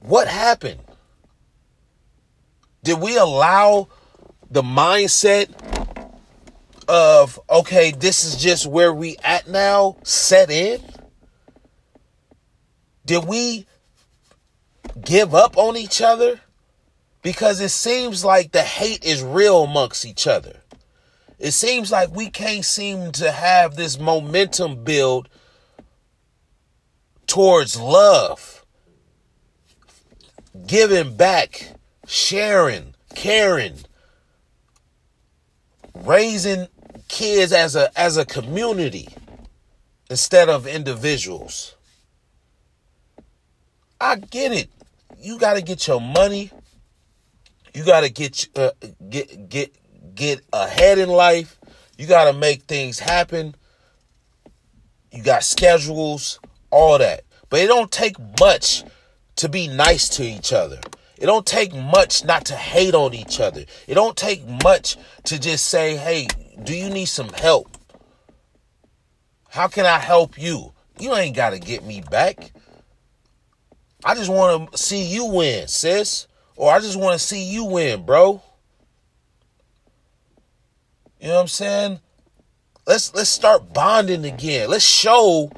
What 0.00 0.28
happened? 0.28 0.80
Did 2.82 3.00
we 3.00 3.16
allow 3.16 3.88
the 4.50 4.62
mindset 4.62 5.48
of, 6.88 7.40
okay, 7.48 7.92
this 7.92 8.24
is 8.24 8.36
just 8.36 8.66
where 8.66 8.92
we 8.92 9.16
at 9.22 9.48
now 9.48 9.96
set 10.02 10.50
in? 10.50 10.82
Did 13.04 13.24
we 13.24 13.66
give 15.04 15.34
up 15.34 15.56
on 15.56 15.76
each 15.76 16.00
other? 16.00 16.40
Because 17.22 17.60
it 17.60 17.70
seems 17.70 18.24
like 18.24 18.52
the 18.52 18.62
hate 18.62 19.04
is 19.04 19.22
real 19.22 19.64
amongst 19.64 20.04
each 20.04 20.26
other. 20.26 20.60
It 21.38 21.52
seems 21.52 21.90
like 21.90 22.14
we 22.14 22.30
can't 22.30 22.64
seem 22.64 23.12
to 23.12 23.32
have 23.32 23.74
this 23.74 23.98
momentum 23.98 24.84
build 24.84 25.28
towards 27.26 27.80
love, 27.80 28.64
giving 30.66 31.16
back, 31.16 31.74
sharing, 32.06 32.94
caring, 33.14 33.78
raising 35.94 36.68
kids 37.08 37.52
as 37.52 37.76
a 37.76 37.90
as 37.98 38.16
a 38.16 38.24
community 38.24 39.08
instead 40.10 40.48
of 40.48 40.66
individuals. 40.66 41.74
I 44.02 44.16
get 44.16 44.50
it. 44.50 44.68
You 45.20 45.38
got 45.38 45.54
to 45.54 45.62
get 45.62 45.86
your 45.86 46.00
money. 46.00 46.50
You 47.72 47.84
got 47.84 48.00
to 48.00 48.10
get 48.10 48.48
uh, 48.56 48.72
get 49.08 49.48
get 49.48 49.72
get 50.16 50.40
ahead 50.52 50.98
in 50.98 51.08
life. 51.08 51.56
You 51.96 52.08
got 52.08 52.24
to 52.24 52.36
make 52.36 52.62
things 52.62 52.98
happen. 52.98 53.54
You 55.12 55.22
got 55.22 55.44
schedules, 55.44 56.40
all 56.72 56.98
that. 56.98 57.22
But 57.48 57.60
it 57.60 57.68
don't 57.68 57.92
take 57.92 58.16
much 58.40 58.82
to 59.36 59.48
be 59.48 59.68
nice 59.68 60.08
to 60.16 60.24
each 60.24 60.52
other. 60.52 60.80
It 61.16 61.26
don't 61.26 61.46
take 61.46 61.72
much 61.72 62.24
not 62.24 62.44
to 62.46 62.56
hate 62.56 62.96
on 62.96 63.14
each 63.14 63.38
other. 63.38 63.64
It 63.86 63.94
don't 63.94 64.16
take 64.16 64.44
much 64.64 64.96
to 65.24 65.38
just 65.38 65.68
say, 65.68 65.96
"Hey, 65.96 66.26
do 66.60 66.74
you 66.74 66.90
need 66.90 67.06
some 67.06 67.32
help? 67.34 67.68
How 69.50 69.68
can 69.68 69.86
I 69.86 70.00
help 70.00 70.36
you?" 70.36 70.72
You 70.98 71.14
ain't 71.14 71.36
got 71.36 71.50
to 71.50 71.60
get 71.60 71.84
me 71.84 72.00
back. 72.10 72.52
I 74.04 74.14
just 74.14 74.30
want 74.30 74.72
to 74.72 74.78
see 74.78 75.04
you 75.04 75.26
win, 75.26 75.68
sis. 75.68 76.26
Or 76.56 76.72
I 76.72 76.80
just 76.80 76.98
want 76.98 77.18
to 77.18 77.24
see 77.24 77.44
you 77.44 77.64
win, 77.64 78.04
bro. 78.04 78.42
You 81.20 81.28
know 81.28 81.34
what 81.34 81.40
I'm 81.42 81.48
saying? 81.48 82.00
Let's 82.86 83.14
let's 83.14 83.30
start 83.30 83.72
bonding 83.72 84.24
again. 84.24 84.68
Let's 84.68 84.84
show 84.84 85.52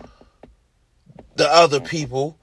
the 1.37 1.49
other 1.49 1.81
people 1.81 2.39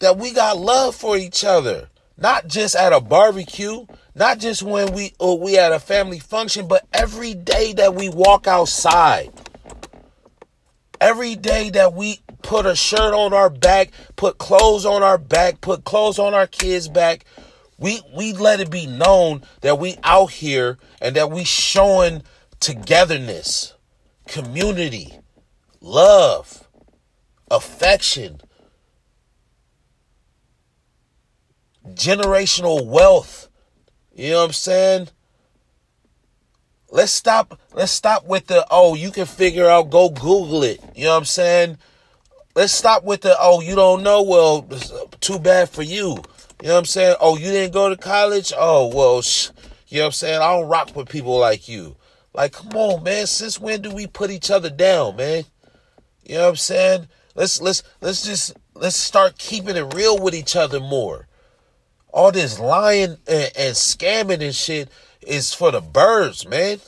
that 0.00 0.18
we 0.18 0.32
got 0.32 0.58
love 0.58 0.94
for 0.94 1.16
each 1.16 1.42
other. 1.42 1.88
Not 2.16 2.46
just 2.46 2.76
at 2.76 2.92
a 2.92 3.00
barbecue, 3.00 3.86
not 4.14 4.38
just 4.38 4.62
when 4.62 4.92
we 4.92 5.14
or 5.18 5.38
we 5.38 5.58
at 5.58 5.72
a 5.72 5.80
family 5.80 6.18
function, 6.18 6.68
but 6.68 6.86
every 6.92 7.34
day 7.34 7.72
that 7.72 7.94
we 7.94 8.08
walk 8.08 8.46
outside. 8.46 9.32
Every 11.00 11.34
day 11.34 11.70
that 11.70 11.94
we 11.94 12.20
put 12.44 12.66
a 12.66 12.76
shirt 12.76 13.14
on 13.14 13.32
our 13.32 13.50
back, 13.50 13.90
put 14.14 14.38
clothes 14.38 14.86
on 14.86 15.02
our 15.02 15.18
back, 15.18 15.60
put 15.60 15.82
clothes 15.82 16.18
on 16.18 16.34
our 16.34 16.46
kids' 16.46 16.88
back, 16.88 17.24
we 17.78 18.00
we 18.14 18.32
let 18.32 18.60
it 18.60 18.70
be 18.70 18.86
known 18.86 19.42
that 19.62 19.80
we 19.80 19.96
out 20.04 20.30
here 20.30 20.78
and 21.00 21.16
that 21.16 21.30
we 21.30 21.42
showing 21.42 22.22
togetherness, 22.60 23.74
community, 24.28 25.18
love, 25.80 26.68
affection, 27.50 28.40
generational 31.88 32.86
wealth. 32.86 33.48
You 34.14 34.30
know 34.30 34.40
what 34.40 34.46
I'm 34.46 34.52
saying? 34.52 35.08
Let's 36.90 37.10
stop 37.10 37.58
let's 37.72 37.90
stop 37.90 38.26
with 38.26 38.46
the 38.46 38.64
oh, 38.70 38.94
you 38.94 39.10
can 39.10 39.26
figure 39.26 39.66
out 39.66 39.90
go 39.90 40.10
google 40.10 40.62
it. 40.62 40.80
You 40.94 41.04
know 41.04 41.12
what 41.12 41.18
I'm 41.18 41.24
saying? 41.24 41.78
Let's 42.54 42.72
stop 42.72 43.02
with 43.02 43.22
the 43.22 43.36
oh, 43.40 43.60
you 43.60 43.74
don't 43.74 44.04
know, 44.04 44.22
well, 44.22 44.66
uh, 44.70 45.06
too 45.20 45.40
bad 45.40 45.70
for 45.70 45.82
you. 45.82 46.22
You 46.62 46.68
know 46.68 46.74
what 46.74 46.78
I'm 46.78 46.84
saying? 46.84 47.16
Oh, 47.20 47.36
you 47.36 47.46
didn't 47.46 47.72
go 47.72 47.88
to 47.88 47.96
college? 47.96 48.52
Oh, 48.56 48.94
well, 48.94 49.22
sh- 49.22 49.50
you 49.88 49.98
know 49.98 50.04
what 50.04 50.06
I'm 50.06 50.12
saying? 50.12 50.40
I 50.40 50.56
don't 50.56 50.68
rock 50.68 50.94
with 50.94 51.08
people 51.08 51.36
like 51.38 51.68
you. 51.68 51.96
Like, 52.32 52.52
come 52.52 52.70
on, 52.74 53.02
man. 53.02 53.26
Since 53.26 53.60
when 53.60 53.82
do 53.82 53.92
we 53.92 54.06
put 54.06 54.30
each 54.30 54.52
other 54.52 54.70
down, 54.70 55.16
man? 55.16 55.44
You 56.24 56.36
know 56.36 56.42
what 56.42 56.48
I'm 56.50 56.56
saying? 56.56 57.08
Let's 57.34 57.60
let's 57.60 57.82
let's 58.00 58.24
just 58.24 58.56
let's 58.74 58.96
start 58.96 59.36
keeping 59.36 59.76
it 59.76 59.92
real 59.94 60.18
with 60.18 60.34
each 60.34 60.54
other 60.54 60.78
more. 60.78 61.26
All 62.12 62.30
this 62.30 62.60
lying 62.60 63.16
and, 63.26 63.52
and 63.56 63.74
scamming 63.74 64.42
and 64.42 64.54
shit 64.54 64.88
is 65.22 65.52
for 65.52 65.72
the 65.72 65.80
birds, 65.80 66.46
man. 66.46 66.78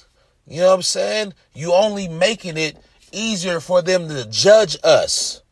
You 0.47 0.61
know 0.61 0.69
what 0.69 0.75
I'm 0.75 0.83
saying? 0.83 1.35
You 1.55 1.73
only 1.73 2.07
making 2.07 2.57
it 2.57 2.77
easier 3.11 3.59
for 3.59 3.83
them 3.83 4.09
to 4.09 4.25
judge 4.27 4.77
us. 4.85 5.43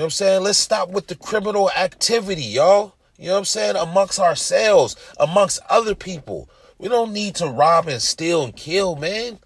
Know 0.00 0.04
what 0.04 0.06
I'm 0.06 0.10
saying? 0.12 0.42
Let's 0.44 0.58
stop 0.58 0.88
with 0.88 1.08
the 1.08 1.14
criminal 1.14 1.70
activity, 1.72 2.42
y'all. 2.42 2.94
You 3.18 3.26
know 3.26 3.32
what 3.32 3.38
I'm 3.40 3.44
saying? 3.44 3.76
Amongst 3.76 4.18
ourselves, 4.18 4.96
amongst 5.18 5.60
other 5.68 5.94
people. 5.94 6.48
We 6.78 6.88
don't 6.88 7.12
need 7.12 7.34
to 7.34 7.46
rob 7.46 7.86
and 7.86 8.00
steal 8.00 8.42
and 8.42 8.56
kill, 8.56 8.96
man. 8.96 9.40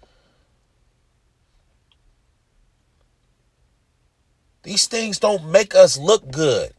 These 4.63 4.87
things 4.87 5.19
don't 5.19 5.51
make 5.51 5.75
us 5.75 5.97
look 5.97 6.31
good. 6.31 6.71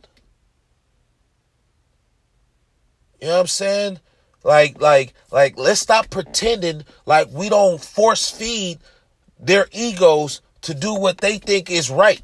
You 3.21 3.27
know 3.27 3.35
what 3.35 3.41
I'm 3.41 3.47
saying? 3.47 4.01
Like, 4.43 4.81
like, 4.81 5.13
like, 5.31 5.59
let's 5.59 5.81
stop 5.81 6.09
pretending 6.09 6.87
like 7.05 7.29
we 7.31 7.51
don't 7.51 7.79
force 7.79 8.31
feed 8.31 8.79
their 9.39 9.69
egos 9.71 10.41
to 10.63 10.73
do 10.73 10.95
what 10.95 11.19
they 11.19 11.37
think 11.37 11.71
is 11.71 11.91
right 11.91 12.23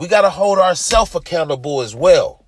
we 0.00 0.08
got 0.08 0.22
to 0.22 0.30
hold 0.30 0.58
ourselves 0.58 1.14
accountable 1.14 1.82
as 1.82 1.94
well. 1.94 2.46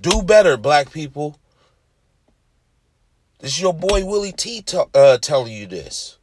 Do 0.00 0.22
better, 0.22 0.56
black 0.56 0.90
people. 0.90 1.38
This 3.38 3.52
is 3.52 3.60
your 3.60 3.74
boy 3.74 4.06
Willie 4.06 4.32
T 4.32 4.62
t- 4.62 4.78
uh, 4.94 5.18
telling 5.18 5.52
you 5.52 5.66
this. 5.66 6.16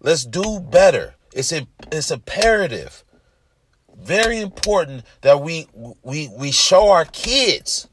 Let's 0.00 0.24
do 0.24 0.58
better. 0.58 1.14
It's 1.32 1.52
it's 1.92 2.10
imperative, 2.10 3.04
very 3.96 4.40
important 4.40 5.04
that 5.20 5.40
we 5.40 5.68
we 6.02 6.28
we 6.36 6.50
show 6.50 6.90
our 6.90 7.04
kids 7.04 7.88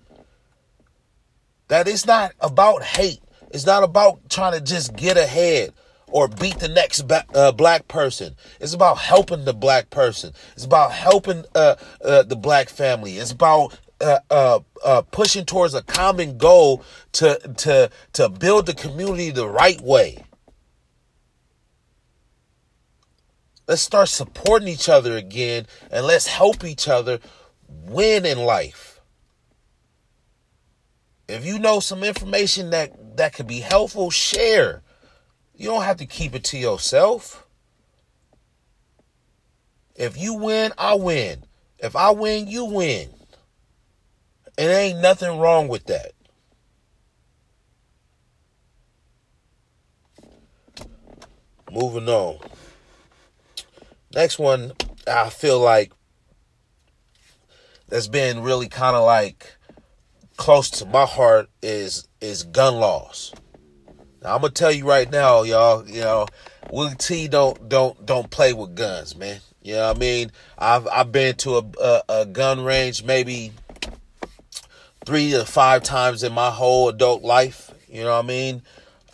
that 1.67 1.87
it's 1.87 2.07
not 2.07 2.31
about 2.39 2.81
hate. 2.81 3.21
It's 3.51 3.67
not 3.67 3.83
about 3.83 4.31
trying 4.31 4.53
to 4.53 4.61
just 4.61 4.95
get 4.95 5.15
ahead 5.15 5.73
or 6.07 6.27
beat 6.27 6.59
the 6.59 6.67
next 6.67 7.03
ba- 7.03 7.25
uh, 7.33 7.51
black 7.51 7.87
person. 7.87 8.35
It's 8.59 8.73
about 8.73 8.97
helping 8.97 9.45
the 9.45 9.53
black 9.53 9.89
person. 9.89 10.33
It's 10.53 10.65
about 10.65 10.91
helping 10.91 11.45
uh, 11.53 11.75
uh, 12.03 12.23
the 12.23 12.35
black 12.35 12.69
family. 12.69 13.17
It's 13.17 13.31
about 13.31 13.77
uh, 14.01 14.19
uh, 14.29 14.59
uh, 14.83 15.01
pushing 15.03 15.45
towards 15.45 15.73
a 15.73 15.81
common 15.81 16.37
goal 16.37 16.83
to 17.13 17.39
to 17.57 17.89
to 18.13 18.29
build 18.29 18.65
the 18.65 18.73
community 18.73 19.31
the 19.31 19.47
right 19.47 19.81
way. 19.81 20.23
Let's 23.67 23.81
start 23.81 24.09
supporting 24.09 24.67
each 24.67 24.89
other 24.89 25.15
again, 25.17 25.65
and 25.89 26.05
let's 26.05 26.27
help 26.27 26.63
each 26.63 26.87
other 26.87 27.19
win 27.67 28.25
in 28.25 28.37
life. 28.37 29.01
If 31.27 31.45
you 31.45 31.57
know 31.57 31.79
some 31.79 32.03
information 32.03 32.69
that 32.69 33.17
that 33.17 33.33
could 33.33 33.47
be 33.47 33.61
helpful, 33.61 34.11
share. 34.11 34.83
You 35.57 35.69
don't 35.69 35.83
have 35.83 35.97
to 35.97 36.05
keep 36.05 36.35
it 36.35 36.43
to 36.45 36.57
yourself. 36.57 37.45
If 39.95 40.17
you 40.17 40.33
win, 40.33 40.73
I 40.77 40.95
win. 40.95 41.43
If 41.79 41.95
I 41.95 42.11
win, 42.11 42.47
you 42.47 42.65
win. 42.65 43.09
And 44.57 44.71
ain't 44.71 44.99
nothing 44.99 45.39
wrong 45.39 45.67
with 45.67 45.85
that. 45.85 46.11
Moving 51.71 52.07
on. 52.09 52.39
Next 54.13 54.39
one, 54.39 54.73
I 55.07 55.29
feel 55.29 55.59
like 55.59 55.91
that's 57.87 58.07
been 58.07 58.41
really 58.41 58.67
kind 58.67 58.95
of 58.95 59.05
like 59.05 59.55
close 60.37 60.69
to 60.69 60.85
my 60.85 61.05
heart 61.05 61.49
is 61.61 62.07
is 62.21 62.43
gun 62.43 62.75
laws. 62.75 63.33
Now, 64.25 64.33
I'm 64.33 64.41
gonna 64.41 64.53
tell 64.53 64.71
you 64.71 64.87
right 64.87 65.09
now, 65.11 65.43
y'all. 65.43 65.87
You 65.87 66.01
know, 66.01 66.25
Willie 66.71 66.95
T 66.95 67.27
don't 67.27 67.69
don't 67.69 68.03
don't 68.07 68.27
play 68.31 68.53
with 68.53 68.73
guns, 68.73 69.15
man. 69.15 69.39
You 69.61 69.75
know 69.75 69.89
what 69.89 69.97
I 69.97 69.99
mean? 69.99 70.31
I've 70.57 70.87
I've 70.87 71.11
been 71.11 71.35
to 71.35 71.57
a, 71.57 71.63
a, 71.79 72.01
a 72.09 72.25
gun 72.25 72.63
range 72.63 73.03
maybe 73.03 73.51
three 75.05 75.29
to 75.29 75.45
five 75.45 75.83
times 75.83 76.23
in 76.23 76.33
my 76.33 76.49
whole 76.49 76.89
adult 76.89 77.21
life. 77.21 77.69
You 77.87 78.01
know 78.01 78.15
what 78.15 78.25
I 78.25 78.27
mean? 78.27 78.63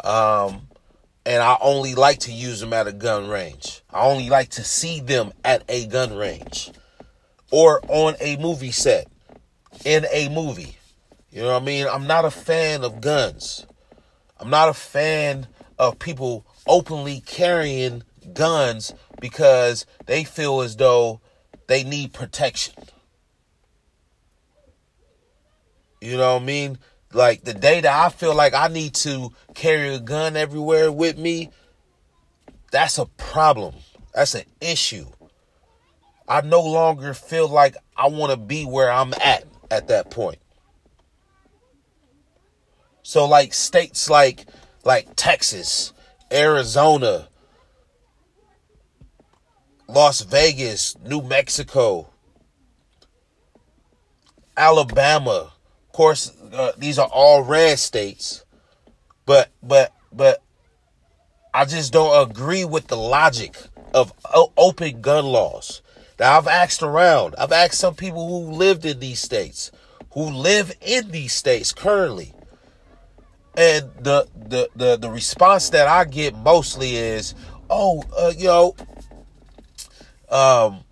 Um, 0.02 0.69
and 1.26 1.43
I 1.43 1.58
only 1.60 1.93
like 1.93 2.19
to 2.19 2.32
use 2.32 2.62
them 2.62 2.71
at 2.71 2.88
a 2.88 2.93
gun 2.93 3.28
range. 3.28 3.82
I 3.91 4.06
only 4.06 4.30
like 4.30 4.52
to 4.52 4.63
see 4.63 5.02
them 5.02 5.34
at 5.43 5.65
a 5.67 5.88
gun 5.88 6.15
range 6.15 6.71
or 7.52 7.82
on 7.89 8.15
a 8.21 8.38
movie 8.38 8.71
set 8.71 9.08
in 9.84 10.06
a 10.10 10.30
movie. 10.30 10.78
You 11.32 11.41
know 11.41 11.52
what 11.52 11.63
I 11.63 11.65
mean? 11.65 11.86
I'm 11.91 12.08
not 12.08 12.24
a 12.24 12.32
fan 12.32 12.86
of 12.86 13.02
guns. 13.02 13.65
I'm 14.42 14.50
not 14.50 14.70
a 14.70 14.74
fan 14.74 15.48
of 15.78 16.00
people 16.00 16.48
openly 16.68 17.22
carrying 17.22 18.02
guns 18.34 18.92
because 19.20 19.86
they 20.08 20.24
feel 20.24 20.62
as 20.62 20.76
though 20.76 21.22
they 21.68 21.84
need 21.84 22.12
protection. 22.12 22.74
You 26.02 26.18
know 26.18 26.34
what 26.34 26.42
I 26.42 26.46
mean? 26.46 26.80
Like 27.14 27.44
the 27.44 27.54
day 27.54 27.82
that 27.82 28.06
I 28.06 28.10
feel 28.10 28.34
like 28.34 28.56
I 28.56 28.68
need 28.68 28.96
to 28.96 29.32
carry 29.54 29.94
a 29.94 30.00
gun 30.00 30.36
everywhere 30.36 30.92
with 30.92 31.20
me, 31.20 31.52
that's 32.72 32.98
a 32.98 33.06
problem. 33.06 33.76
That's 34.16 34.34
an 34.34 34.46
issue. 34.60 35.06
I 36.28 36.42
no 36.42 36.62
longer 36.62 37.14
feel 37.14 37.48
like 37.48 37.76
I 37.96 38.08
want 38.08 38.32
to 38.32 38.38
be 38.38 38.66
where 38.66 38.92
I'm 38.92 39.14
at 39.14 39.44
at 39.70 39.90
that 39.90 40.10
point. 40.10 40.41
So 43.12 43.26
like 43.26 43.54
states 43.54 44.10
like 44.10 44.45
like 44.86 45.17
Texas, 45.17 45.91
Arizona, 46.32 47.28
Las 49.89 50.21
Vegas, 50.21 50.95
New 51.04 51.21
Mexico, 51.21 52.08
Alabama. 54.56 55.52
Of 55.88 55.91
course, 55.91 56.32
uh, 56.54 56.71
these 56.78 56.97
are 56.97 57.10
all 57.12 57.43
red 57.43 57.80
states. 57.80 58.45
But 59.26 59.50
but 59.62 59.91
but 60.13 60.41
I 61.54 61.65
just 61.65 61.91
don't 61.91 62.32
agree 62.32 62.63
with 62.63 62.88
the 62.88 62.95
logic 62.95 63.58
of 63.93 64.13
open 64.56 65.02
gun 65.02 65.26
laws. 65.26 65.82
Now 66.17 66.38
I've 66.38 66.47
asked 66.47 66.82
around. 66.82 67.36
I've 67.38 67.52
asked 67.52 67.78
some 67.78 67.95
people 67.95 68.30
who 68.30 68.54
lived 68.54 68.86
in 68.86 69.02
these 69.02 69.19
states, 69.19 69.69
who 70.13 70.30
live 70.30 70.74
in 70.80 71.12
these 71.12 71.34
states 71.34 71.74
currently. 71.74 72.34
And 73.56 73.92
the 74.00 74.28
the 74.36 74.70
the, 74.76 74.98
the 74.98 75.10
response 75.10 75.70
that 75.72 75.88
I 75.88 76.06
get 76.06 76.36
mostly 76.36 76.96
is, 76.96 77.36
"Oh, 77.70 78.04
uh, 78.18 78.32
you 78.38 78.48
know, 78.48 78.76
um, 80.30 80.84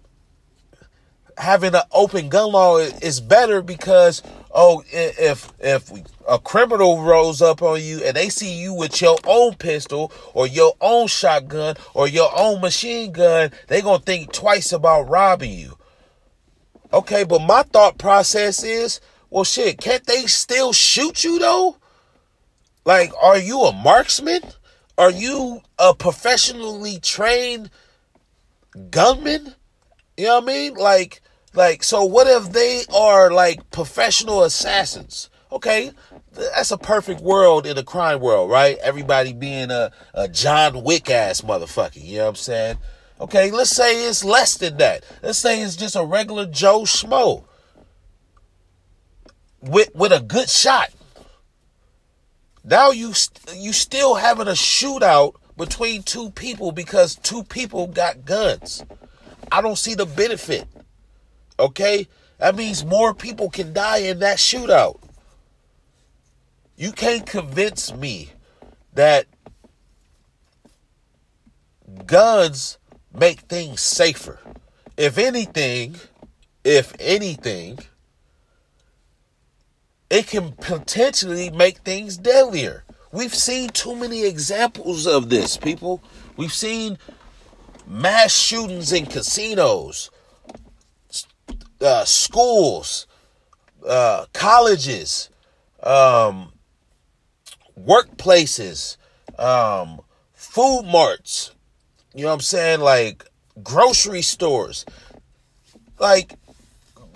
having 1.39 1.73
an 1.73 1.81
open 1.93 2.27
gun 2.27 2.51
law 2.51 2.77
is 2.77 3.21
better 3.21 3.61
because 3.61 4.21
oh 4.53 4.83
if 4.91 5.51
if 5.59 5.89
a 6.27 6.37
criminal 6.37 7.01
rolls 7.01 7.41
up 7.41 7.61
on 7.61 7.81
you 7.81 8.03
and 8.03 8.15
they 8.15 8.27
see 8.27 8.53
you 8.59 8.73
with 8.73 9.01
your 9.01 9.17
own 9.25 9.55
pistol 9.55 10.11
or 10.33 10.45
your 10.45 10.73
own 10.81 11.07
shotgun 11.07 11.75
or 11.93 12.07
your 12.07 12.29
own 12.37 12.59
machine 12.59 13.11
gun 13.13 13.51
they 13.67 13.81
gonna 13.81 13.99
think 13.99 14.33
twice 14.33 14.73
about 14.73 15.03
robbing 15.03 15.53
you. 15.53 15.77
Okay 16.91 17.23
but 17.23 17.41
my 17.41 17.63
thought 17.63 17.97
process 17.97 18.61
is 18.63 18.99
well 19.29 19.45
shit 19.45 19.79
can't 19.79 20.05
they 20.05 20.25
still 20.25 20.73
shoot 20.73 21.23
you 21.23 21.39
though 21.39 21.77
like 22.85 23.11
are 23.21 23.37
you 23.37 23.61
a 23.61 23.73
marksman 23.73 24.41
are 24.97 25.11
you 25.11 25.61
a 25.77 25.93
professionally 25.93 26.99
trained 26.99 27.69
gunman 28.89 29.55
you 30.17 30.25
know 30.25 30.35
what 30.35 30.43
i 30.43 30.47
mean 30.47 30.73
like 30.75 31.21
like, 31.53 31.83
so 31.83 32.03
what 32.05 32.27
if 32.27 32.51
they 32.51 32.83
are 32.93 33.31
like 33.31 33.71
professional 33.71 34.43
assassins? 34.43 35.29
Okay, 35.51 35.91
that's 36.31 36.69
a 36.69 36.77
perfect 36.77 37.21
world 37.21 37.65
in 37.65 37.77
a 37.77 37.83
crime 37.83 38.19
world, 38.19 38.51
right? 38.51 38.77
Everybody 38.77 39.33
being 39.33 39.71
a, 39.71 39.91
a 40.13 40.27
John 40.27 40.83
Wick 40.83 41.09
ass 41.09 41.41
motherfucker, 41.41 42.03
you 42.03 42.17
know 42.17 42.25
what 42.25 42.29
I'm 42.29 42.35
saying? 42.35 42.77
Okay, 43.19 43.49
let's 43.49 43.71
say 43.71 44.07
it's 44.07 44.23
less 44.23 44.57
than 44.57 44.77
that. 44.77 45.03
Let's 45.23 45.39
say 45.39 45.61
it's 45.61 45.75
just 45.75 45.95
a 45.95 46.05
regular 46.05 46.45
Joe 46.45 46.81
Schmo 46.81 47.45
with 49.61 49.89
with 49.95 50.13
a 50.13 50.21
good 50.21 50.49
shot. 50.49 50.91
Now 52.69 52.91
you 52.91 53.13
you 53.55 53.73
still 53.73 54.13
having 54.13 54.47
a 54.47 54.51
shootout 54.51 55.33
between 55.57 56.03
two 56.03 56.29
people 56.29 56.71
because 56.71 57.15
two 57.15 57.43
people 57.43 57.87
got 57.87 58.25
guns. 58.25 58.85
I 59.51 59.61
don't 59.61 59.77
see 59.77 59.95
the 59.95 60.05
benefit. 60.05 60.67
Okay? 61.57 62.07
That 62.37 62.55
means 62.55 62.85
more 62.85 63.15
people 63.15 63.49
can 63.49 63.73
die 63.73 63.97
in 63.97 64.19
that 64.19 64.37
shootout. 64.37 65.01
You 66.77 66.91
can't 66.91 67.25
convince 67.25 67.91
me 67.93 68.29
that 68.93 69.25
guns 72.05 72.77
make 73.11 73.39
things 73.41 73.81
safer. 73.81 74.39
If 74.95 75.17
anything, 75.17 75.95
if 76.63 76.93
anything, 76.99 77.79
it 80.09 80.27
can 80.27 80.53
potentially 80.53 81.49
make 81.49 81.79
things 81.79 82.17
deadlier. 82.17 82.83
We've 83.11 83.33
seen 83.33 83.69
too 83.69 83.95
many 83.95 84.25
examples 84.25 85.07
of 85.07 85.29
this, 85.29 85.57
people. 85.57 86.03
We've 86.37 86.53
seen 86.53 86.97
mass 87.87 88.31
shootings 88.31 88.91
in 88.91 89.05
casinos, 89.05 90.11
uh, 91.81 92.05
schools, 92.05 93.07
uh, 93.87 94.25
colleges, 94.33 95.29
um, 95.81 96.53
workplaces, 97.79 98.97
um, 99.37 100.01
food 100.33 100.83
marts, 100.83 101.51
you 102.13 102.23
know 102.23 102.29
what 102.29 102.35
I'm 102.35 102.41
saying? 102.41 102.79
Like 102.81 103.25
grocery 103.63 104.21
stores. 104.21 104.85
Like 105.99 106.33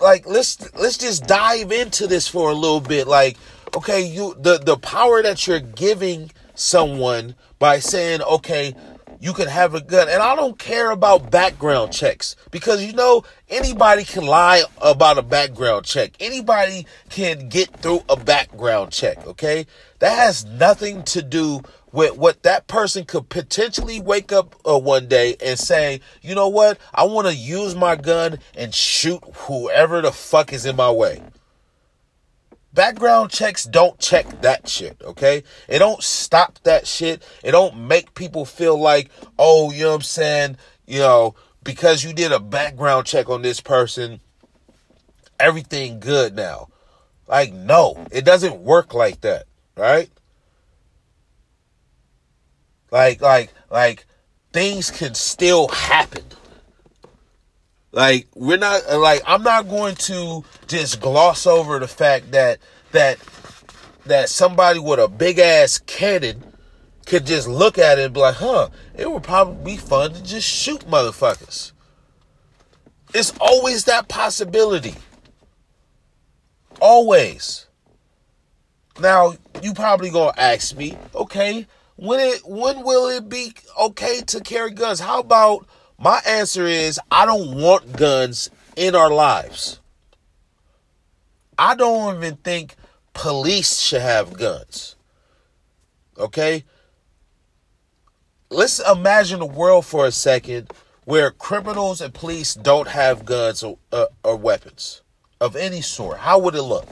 like 0.03 0.27
let's 0.27 0.71
let's 0.75 0.97
just 0.97 1.25
dive 1.25 1.71
into 1.71 2.05
this 2.05 2.27
for 2.27 2.51
a 2.51 2.53
little 2.53 2.81
bit. 2.81 3.07
Like, 3.07 3.37
okay, 3.75 4.05
you 4.05 4.35
the, 4.37 4.59
the 4.59 4.77
power 4.77 5.23
that 5.23 5.47
you're 5.47 5.59
giving 5.59 6.31
someone 6.53 7.35
by 7.57 7.79
saying, 7.79 8.21
okay, 8.21 8.75
you 9.23 9.31
can 9.31 9.47
have 9.47 9.73
a 9.73 9.79
gun. 9.81 10.09
And 10.09 10.21
I 10.21 10.35
don't 10.35 10.59
care 10.59 10.91
about 10.91 11.31
background 11.31 11.93
checks 11.93 12.35
because 12.51 12.85
you 12.85 12.91
know 12.91 13.23
anybody 13.49 14.03
can 14.03 14.25
lie 14.25 14.63
about 14.81 15.17
a 15.17 15.21
background 15.21 15.85
check. 15.85 16.11
Anybody 16.19 16.85
can 17.09 17.47
get 17.47 17.73
through 17.77 18.03
a 18.09 18.17
background 18.17 18.91
check, 18.91 19.25
okay? 19.25 19.65
That 19.99 20.17
has 20.17 20.43
nothing 20.43 21.03
to 21.03 21.21
do 21.21 21.61
with 21.93 22.17
what 22.17 22.43
that 22.43 22.67
person 22.67 23.06
could 23.06 23.29
potentially 23.29 24.01
wake 24.01 24.34
up 24.34 24.56
uh, 24.67 24.77
one 24.77 25.08
day 25.08 25.38
and 25.41 25.58
say, 25.58 26.01
"You 26.21 26.36
know 26.36 26.49
what? 26.49 26.77
I 26.93 27.06
want 27.06 27.27
to 27.27 27.36
use 27.36 27.75
my 27.75 27.95
gun 27.95 28.39
and 28.58 28.75
shoot 28.75 29.23
whoever 29.34 30.01
the 30.01 30.12
fuck 30.12 30.51
is 30.51 30.65
in 30.65 30.75
my 30.75 30.91
way." 30.91 31.21
Background 32.73 33.29
checks 33.29 33.65
don't 33.65 33.99
check 33.99 34.41
that 34.41 34.67
shit, 34.67 34.99
okay? 35.03 35.43
It 35.69 35.77
don't 35.77 36.01
stop 36.01 36.58
that 36.63 36.88
shit. 36.88 37.23
It 37.43 37.51
don't 37.51 37.88
make 37.88 38.15
people 38.15 38.45
feel 38.45 38.75
like, 38.82 39.12
oh, 39.38 39.71
you 39.71 39.84
know 39.84 39.89
what 39.89 39.95
I'm 39.97 40.01
saying? 40.01 40.58
You 40.88 40.99
know, 40.99 41.36
because 41.63 42.03
you 42.03 42.13
did 42.13 42.32
a 42.32 42.39
background 42.39 43.06
check 43.06 43.29
on 43.29 43.43
this 43.43 43.62
person, 43.62 44.21
everything 45.39 45.99
good 45.99 46.36
now. 46.36 46.69
Like, 47.27 47.53
no, 47.53 48.08
it 48.12 48.25
doesn't 48.25 48.58
work 48.58 48.95
like 48.95 49.21
that, 49.21 49.45
right? 49.77 50.10
Like, 52.93 53.21
like, 53.21 53.51
like, 53.71 54.06
things 54.51 54.91
can 54.91 55.15
still 55.15 55.67
happen. 55.67 56.23
Like 57.91 58.27
we're 58.36 58.58
not 58.58 58.82
like 58.97 59.21
I'm 59.25 59.43
not 59.43 59.69
going 59.69 59.95
to 59.95 60.43
just 60.67 60.99
gloss 60.99 61.45
over 61.45 61.77
the 61.77 61.88
fact 61.88 62.32
that 62.32 62.58
that 62.91 63.19
that 64.06 64.29
somebody 64.29 64.79
with 64.79 64.99
a 64.99 65.08
big 65.08 65.38
ass 65.38 65.77
cannon 65.77 66.43
could 67.06 67.25
just 67.27 67.47
look 67.47 67.77
at 67.77 67.99
it 67.99 68.06
and 68.06 68.13
be 68.13 68.19
like, 68.19 68.36
huh, 68.36 68.69
it 68.95 69.12
would 69.12 69.21
probably 69.21 69.73
be 69.73 69.77
fun 69.77 70.13
to 70.13 70.23
just 70.23 70.47
shoot 70.47 70.82
motherfuckers. 70.88 71.71
It's 73.13 73.34
always 73.39 73.86
that 73.86 74.08
possibility. 74.08 74.95
Always. 76.82 77.67
Now, 78.99 79.36
you 79.62 79.73
probably 79.73 80.10
gonna 80.10 80.34
ask 80.36 80.75
me, 80.75 80.97
okay, 81.13 81.67
when 81.95 82.19
it 82.19 82.41
when 82.45 82.84
will 82.84 83.10
it 83.10 83.29
be 83.29 83.53
okay 83.79 84.21
to 84.21 84.39
carry 84.41 84.71
guns? 84.71 84.99
How 84.99 85.19
about 85.19 85.67
my 85.97 86.21
answer 86.27 86.65
is 86.65 86.99
I 87.12 87.25
don't 87.25 87.62
want 87.62 87.95
guns 87.95 88.49
in 88.75 88.95
our 88.95 89.10
lives. 89.10 89.79
I 91.58 91.75
don't 91.75 92.17
even 92.17 92.38
think 92.38 92.75
police 93.13 93.79
should 93.79 94.01
have 94.01 94.34
guns. 94.34 94.95
Okay? 96.17 96.65
Let's 98.49 98.79
imagine 98.79 99.41
a 99.41 99.45
world 99.45 99.86
for 99.86 100.06
a 100.06 100.12
second 100.12 100.71
where 101.06 101.32
criminals 101.32 102.01
and 102.01 102.13
police 102.13 102.53
don't 102.53 102.88
have 102.88 103.25
guns 103.25 103.63
or, 103.63 103.77
uh, 103.91 104.06
or 104.23 104.36
weapons 104.36 105.01
of 105.41 105.56
any 105.56 105.82
sort. 105.82 106.19
How 106.19 106.39
would 106.39 106.56
it 106.56 106.62
look? 106.62 106.88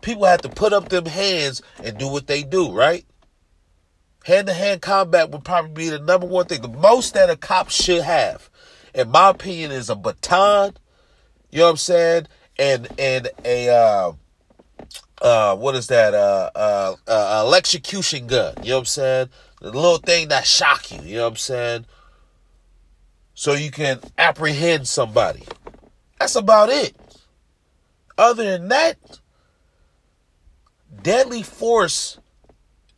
People 0.00 0.24
have 0.24 0.42
to 0.42 0.48
put 0.48 0.72
up 0.72 0.88
them 0.88 1.06
hands 1.06 1.62
and 1.82 1.98
do 1.98 2.08
what 2.08 2.26
they 2.26 2.42
do, 2.42 2.72
right? 2.72 3.04
Hand 4.28 4.46
to 4.48 4.52
hand 4.52 4.82
combat 4.82 5.30
would 5.30 5.42
probably 5.42 5.72
be 5.72 5.88
the 5.88 6.00
number 6.00 6.26
one 6.26 6.44
thing. 6.44 6.60
The 6.60 6.68
most 6.68 7.14
that 7.14 7.30
a 7.30 7.36
cop 7.36 7.70
should 7.70 8.02
have, 8.02 8.50
in 8.92 9.08
my 9.08 9.30
opinion, 9.30 9.70
is 9.70 9.88
a 9.88 9.96
baton. 9.96 10.74
You 11.50 11.60
know 11.60 11.64
what 11.64 11.70
I'm 11.70 11.76
saying? 11.78 12.26
And 12.58 12.88
and 12.98 13.30
a 13.42 13.70
uh, 13.70 14.12
uh, 15.22 15.56
what 15.56 15.76
is 15.76 15.86
that? 15.86 16.12
Uh, 16.12 16.50
uh, 16.54 16.96
uh, 17.06 17.42
electrocution 17.46 18.26
gun. 18.26 18.52
You 18.62 18.68
know 18.68 18.74
what 18.74 18.80
I'm 18.80 18.84
saying? 18.84 19.28
The 19.62 19.70
little 19.70 19.96
thing 19.96 20.28
that 20.28 20.46
shock 20.46 20.92
you. 20.92 21.00
You 21.00 21.16
know 21.16 21.22
what 21.22 21.30
I'm 21.30 21.36
saying? 21.36 21.86
So 23.32 23.54
you 23.54 23.70
can 23.70 23.98
apprehend 24.18 24.88
somebody. 24.88 25.44
That's 26.20 26.36
about 26.36 26.68
it. 26.68 26.94
Other 28.18 28.44
than 28.44 28.68
that, 28.68 29.20
deadly 31.02 31.42
force 31.42 32.18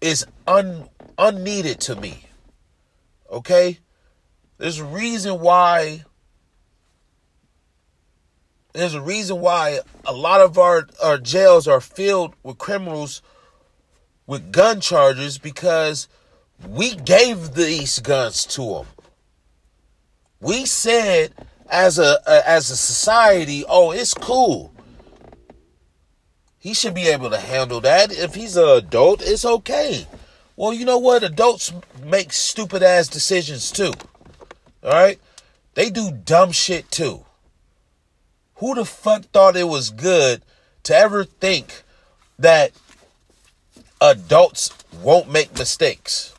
is 0.00 0.26
un 0.48 0.88
unneeded 1.20 1.78
to 1.80 1.94
me. 1.94 2.24
Okay? 3.30 3.78
There's 4.58 4.78
a 4.78 4.84
reason 4.84 5.40
why 5.40 6.04
there's 8.72 8.94
a 8.94 9.00
reason 9.00 9.40
why 9.40 9.80
a 10.04 10.12
lot 10.12 10.40
of 10.40 10.56
our, 10.56 10.86
our 11.02 11.18
jails 11.18 11.66
are 11.66 11.80
filled 11.80 12.34
with 12.42 12.58
criminals 12.58 13.20
with 14.26 14.52
gun 14.52 14.80
charges 14.80 15.38
because 15.38 16.06
we 16.68 16.94
gave 16.94 17.54
these 17.54 17.98
guns 17.98 18.44
to 18.46 18.62
them. 18.62 18.86
We 20.40 20.66
said 20.66 21.34
as 21.68 21.98
a, 21.98 22.18
a 22.26 22.48
as 22.48 22.70
a 22.70 22.76
society, 22.76 23.64
oh, 23.68 23.90
it's 23.90 24.14
cool. 24.14 24.72
He 26.58 26.74
should 26.74 26.94
be 26.94 27.08
able 27.08 27.30
to 27.30 27.38
handle 27.38 27.80
that. 27.80 28.12
If 28.12 28.34
he's 28.34 28.56
an 28.56 28.68
adult, 28.68 29.22
it's 29.22 29.44
okay. 29.44 30.06
Well, 30.60 30.74
you 30.74 30.84
know 30.84 30.98
what? 30.98 31.24
Adults 31.24 31.72
make 32.04 32.34
stupid 32.34 32.82
ass 32.82 33.08
decisions 33.08 33.70
too. 33.70 33.94
All 34.84 34.92
right? 34.92 35.18
They 35.72 35.88
do 35.88 36.10
dumb 36.10 36.52
shit 36.52 36.90
too. 36.90 37.24
Who 38.56 38.74
the 38.74 38.84
fuck 38.84 39.22
thought 39.22 39.56
it 39.56 39.68
was 39.68 39.88
good 39.88 40.42
to 40.82 40.94
ever 40.94 41.24
think 41.24 41.82
that 42.38 42.72
adults 44.02 44.68
won't 45.02 45.32
make 45.32 45.56
mistakes? 45.56 46.34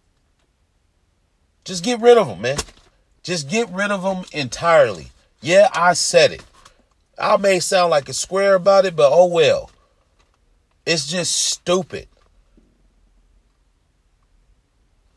Just 1.66 1.84
get 1.84 2.00
rid 2.00 2.20
of 2.20 2.28
them, 2.28 2.42
man. 2.42 2.60
Just 3.24 3.50
get 3.50 3.72
rid 3.72 3.90
of 3.90 4.04
them 4.04 4.26
entirely. 4.32 5.08
Yeah, 5.42 5.68
I 5.74 5.94
said 5.94 6.32
it. 6.32 6.44
I 7.18 7.38
may 7.38 7.60
sound 7.60 7.90
like 7.90 8.08
a 8.08 8.14
square 8.14 8.54
about 8.54 8.86
it, 8.86 8.96
but 8.96 9.10
oh 9.12 9.26
well. 9.26 9.72
It's 10.86 11.08
just 11.08 11.36
stupid. 11.36 12.08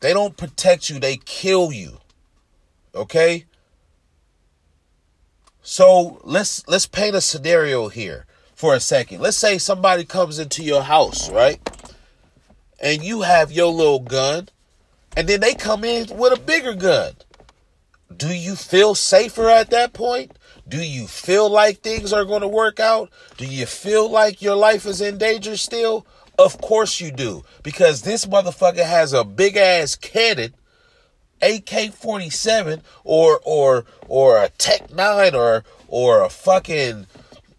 They 0.05 0.13
don't 0.13 0.37
protect 0.37 0.87
you, 0.87 0.99
they 0.99 1.17
kill 1.17 1.71
you. 1.71 1.97
Okay? 2.93 3.45
So 5.63 6.21
let's 6.23 6.63
let's 6.67 6.85
paint 6.85 7.15
a 7.15 7.21
scenario 7.21 7.87
here 7.87 8.27
for 8.53 8.75
a 8.75 8.79
second. 8.79 9.21
Let's 9.21 9.35
say 9.35 9.57
somebody 9.57 10.03
comes 10.03 10.37
into 10.37 10.61
your 10.61 10.83
house, 10.83 11.31
right? 11.31 11.59
And 12.79 13.03
you 13.03 13.23
have 13.23 13.51
your 13.51 13.73
little 13.73 13.97
gun, 13.97 14.49
and 15.17 15.27
then 15.27 15.39
they 15.39 15.55
come 15.55 15.83
in 15.83 16.15
with 16.15 16.37
a 16.37 16.39
bigger 16.39 16.75
gun. 16.75 17.13
Do 18.15 18.31
you 18.31 18.55
feel 18.55 18.93
safer 18.93 19.49
at 19.49 19.71
that 19.71 19.93
point? 19.93 20.37
Do 20.69 20.83
you 20.83 21.07
feel 21.07 21.49
like 21.49 21.79
things 21.79 22.13
are 22.13 22.25
going 22.25 22.41
to 22.41 22.47
work 22.47 22.79
out? 22.79 23.09
Do 23.37 23.47
you 23.47 23.65
feel 23.65 24.07
like 24.07 24.39
your 24.39 24.55
life 24.55 24.85
is 24.85 25.01
in 25.01 25.17
danger 25.17 25.57
still? 25.57 26.05
Of 26.37 26.59
course 26.59 26.99
you 26.99 27.11
do. 27.11 27.43
Because 27.63 28.01
this 28.01 28.25
motherfucker 28.25 28.85
has 28.85 29.13
a 29.13 29.23
big 29.23 29.57
ass 29.57 29.95
cannon 29.95 30.53
AK-47 31.41 32.81
or 33.03 33.39
or 33.43 33.85
or 34.07 34.43
a 34.43 34.49
Tech 34.49 34.93
9 34.93 35.35
or 35.35 35.63
or 35.87 36.23
a 36.23 36.29
fucking 36.29 37.07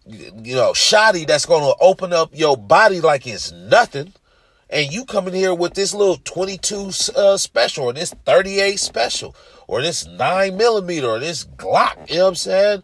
you 0.07 0.55
know 0.55 0.73
shoddy 0.73 1.25
that's 1.25 1.45
to 1.45 1.75
open 1.79 2.13
up 2.13 2.31
your 2.33 2.57
body 2.57 3.01
like 3.01 3.27
it's 3.27 3.51
nothing 3.51 4.13
and 4.69 4.91
you 4.91 5.05
coming 5.05 5.33
here 5.33 5.53
with 5.53 5.73
this 5.73 5.93
little 5.93 6.17
22 6.17 6.91
uh, 7.15 7.37
special 7.37 7.85
or 7.85 7.93
this 7.93 8.13
38 8.25 8.77
special 8.79 9.35
or 9.67 9.81
this 9.81 10.05
9 10.07 10.57
millimeter 10.57 11.07
or 11.07 11.19
this 11.19 11.45
glock 11.45 12.09
you 12.09 12.17
know 12.17 12.23
what 12.23 12.29
i'm 12.29 12.35
saying 12.35 12.83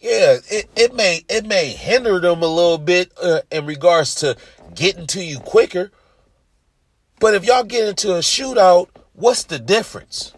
yeah 0.00 0.36
it, 0.50 0.68
it 0.76 0.94
may 0.94 1.22
it 1.28 1.46
may 1.46 1.68
hinder 1.68 2.18
them 2.18 2.42
a 2.42 2.46
little 2.46 2.78
bit 2.78 3.12
uh, 3.22 3.40
in 3.50 3.64
regards 3.66 4.14
to 4.16 4.36
getting 4.74 5.06
to 5.06 5.24
you 5.24 5.38
quicker 5.38 5.90
but 7.20 7.34
if 7.34 7.44
y'all 7.44 7.64
get 7.64 7.88
into 7.88 8.14
a 8.14 8.18
shootout 8.18 8.88
What's 9.14 9.44
the 9.44 9.58
difference? 9.58 10.32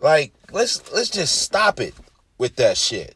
Like, 0.00 0.32
let's 0.52 0.92
let's 0.92 1.10
just 1.10 1.42
stop 1.42 1.80
it 1.80 1.94
with 2.38 2.56
that 2.56 2.76
shit. 2.76 3.14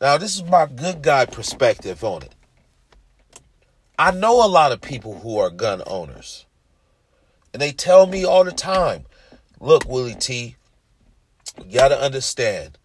Now, 0.00 0.18
this 0.18 0.34
is 0.34 0.42
my 0.44 0.66
good 0.66 1.02
guy 1.02 1.26
perspective 1.26 2.02
on 2.02 2.22
it. 2.22 2.34
I 3.98 4.10
know 4.10 4.44
a 4.44 4.48
lot 4.48 4.72
of 4.72 4.80
people 4.80 5.20
who 5.20 5.38
are 5.38 5.50
gun 5.50 5.82
owners. 5.86 6.46
And 7.52 7.60
they 7.60 7.70
tell 7.70 8.06
me 8.06 8.24
all 8.24 8.44
the 8.44 8.52
time, 8.52 9.04
look, 9.60 9.86
Willie 9.86 10.14
T, 10.14 10.56
you 11.64 11.78
got 11.78 11.88
to 11.88 12.00
understand, 12.00 12.78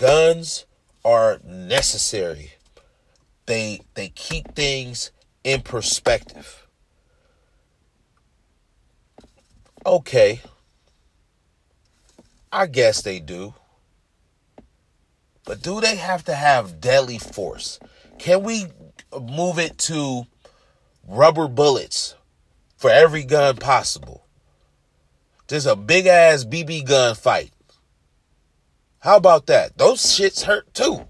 guns 0.00 0.64
are 1.04 1.38
necessary 1.44 2.52
they 3.50 3.80
they 3.94 4.08
keep 4.10 4.54
things 4.54 5.10
in 5.42 5.62
perspective. 5.62 6.68
Okay. 9.84 10.40
I 12.52 12.66
guess 12.66 13.02
they 13.02 13.18
do. 13.18 13.54
But 15.44 15.62
do 15.62 15.80
they 15.80 15.96
have 15.96 16.24
to 16.26 16.34
have 16.36 16.80
deadly 16.80 17.18
force? 17.18 17.80
Can 18.18 18.44
we 18.44 18.66
move 19.20 19.58
it 19.58 19.78
to 19.78 20.26
rubber 21.08 21.48
bullets 21.48 22.14
for 22.76 22.88
every 22.88 23.24
gun 23.24 23.56
possible? 23.56 24.26
There's 25.48 25.66
a 25.66 25.74
big 25.74 26.06
ass 26.06 26.44
BB 26.44 26.86
gun 26.86 27.16
fight. 27.16 27.50
How 29.00 29.16
about 29.16 29.46
that? 29.46 29.78
Those 29.78 30.00
shits 30.02 30.42
hurt 30.42 30.74
too. 30.74 31.06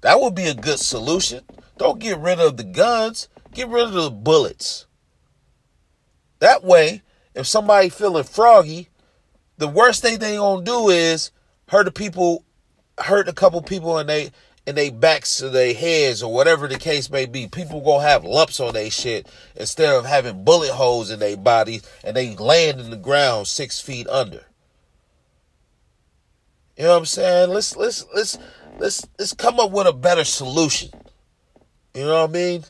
That 0.00 0.18
would 0.18 0.34
be 0.34 0.46
a 0.46 0.54
good 0.54 0.78
solution. 0.78 1.44
Don't 1.76 1.98
get 1.98 2.18
rid 2.18 2.40
of 2.40 2.56
the 2.56 2.64
guns, 2.64 3.28
get 3.52 3.68
rid 3.68 3.84
of 3.84 3.92
the 3.92 4.10
bullets. 4.10 4.86
That 6.38 6.64
way, 6.64 7.02
if 7.34 7.46
somebody 7.46 7.90
feeling 7.90 8.24
froggy, 8.24 8.88
the 9.58 9.68
worst 9.68 10.00
thing 10.00 10.18
they 10.18 10.36
gonna 10.36 10.64
do 10.64 10.88
is 10.88 11.30
hurt 11.68 11.84
the 11.84 11.90
people, 11.90 12.44
hurt 12.98 13.28
a 13.28 13.34
couple 13.34 13.60
people 13.60 13.98
in 13.98 14.06
they 14.06 14.30
in 14.66 14.74
their 14.76 14.92
backs 14.92 15.42
or 15.42 15.50
their 15.50 15.74
heads 15.74 16.22
or 16.22 16.32
whatever 16.32 16.66
the 16.66 16.78
case 16.78 17.10
may 17.10 17.26
be. 17.26 17.46
People 17.46 17.82
gonna 17.82 18.08
have 18.08 18.24
lumps 18.24 18.58
on 18.58 18.72
their 18.72 18.90
shit 18.90 19.28
instead 19.54 19.94
of 19.94 20.06
having 20.06 20.44
bullet 20.44 20.70
holes 20.70 21.10
in 21.10 21.18
their 21.18 21.36
bodies 21.36 21.82
and 22.02 22.16
they 22.16 22.34
land 22.36 22.80
in 22.80 22.88
the 22.88 22.96
ground 22.96 23.48
six 23.48 23.80
feet 23.80 24.08
under. 24.08 24.46
You 26.76 26.84
know 26.84 26.92
what 26.92 26.98
I'm 26.98 27.06
saying? 27.06 27.50
Let's 27.50 27.76
let's 27.76 28.04
let's 28.14 28.38
let's 28.78 29.06
let's 29.18 29.32
come 29.34 29.60
up 29.60 29.70
with 29.70 29.86
a 29.86 29.92
better 29.92 30.24
solution. 30.24 30.90
You 31.94 32.04
know 32.06 32.22
what 32.22 32.30
I 32.30 32.32
mean? 32.32 32.64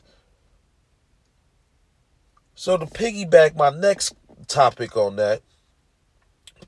So 2.55 2.77
to 2.77 2.85
piggyback 2.85 3.55
my 3.55 3.69
next 3.69 4.13
topic 4.47 4.95
on 4.97 5.15
that, 5.15 5.41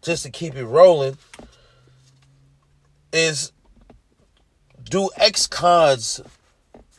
just 0.02 0.24
to 0.24 0.30
keep 0.30 0.56
it 0.56 0.66
rolling, 0.66 1.18
is 3.12 3.52
do 4.84 5.10
ex-cons 5.18 6.22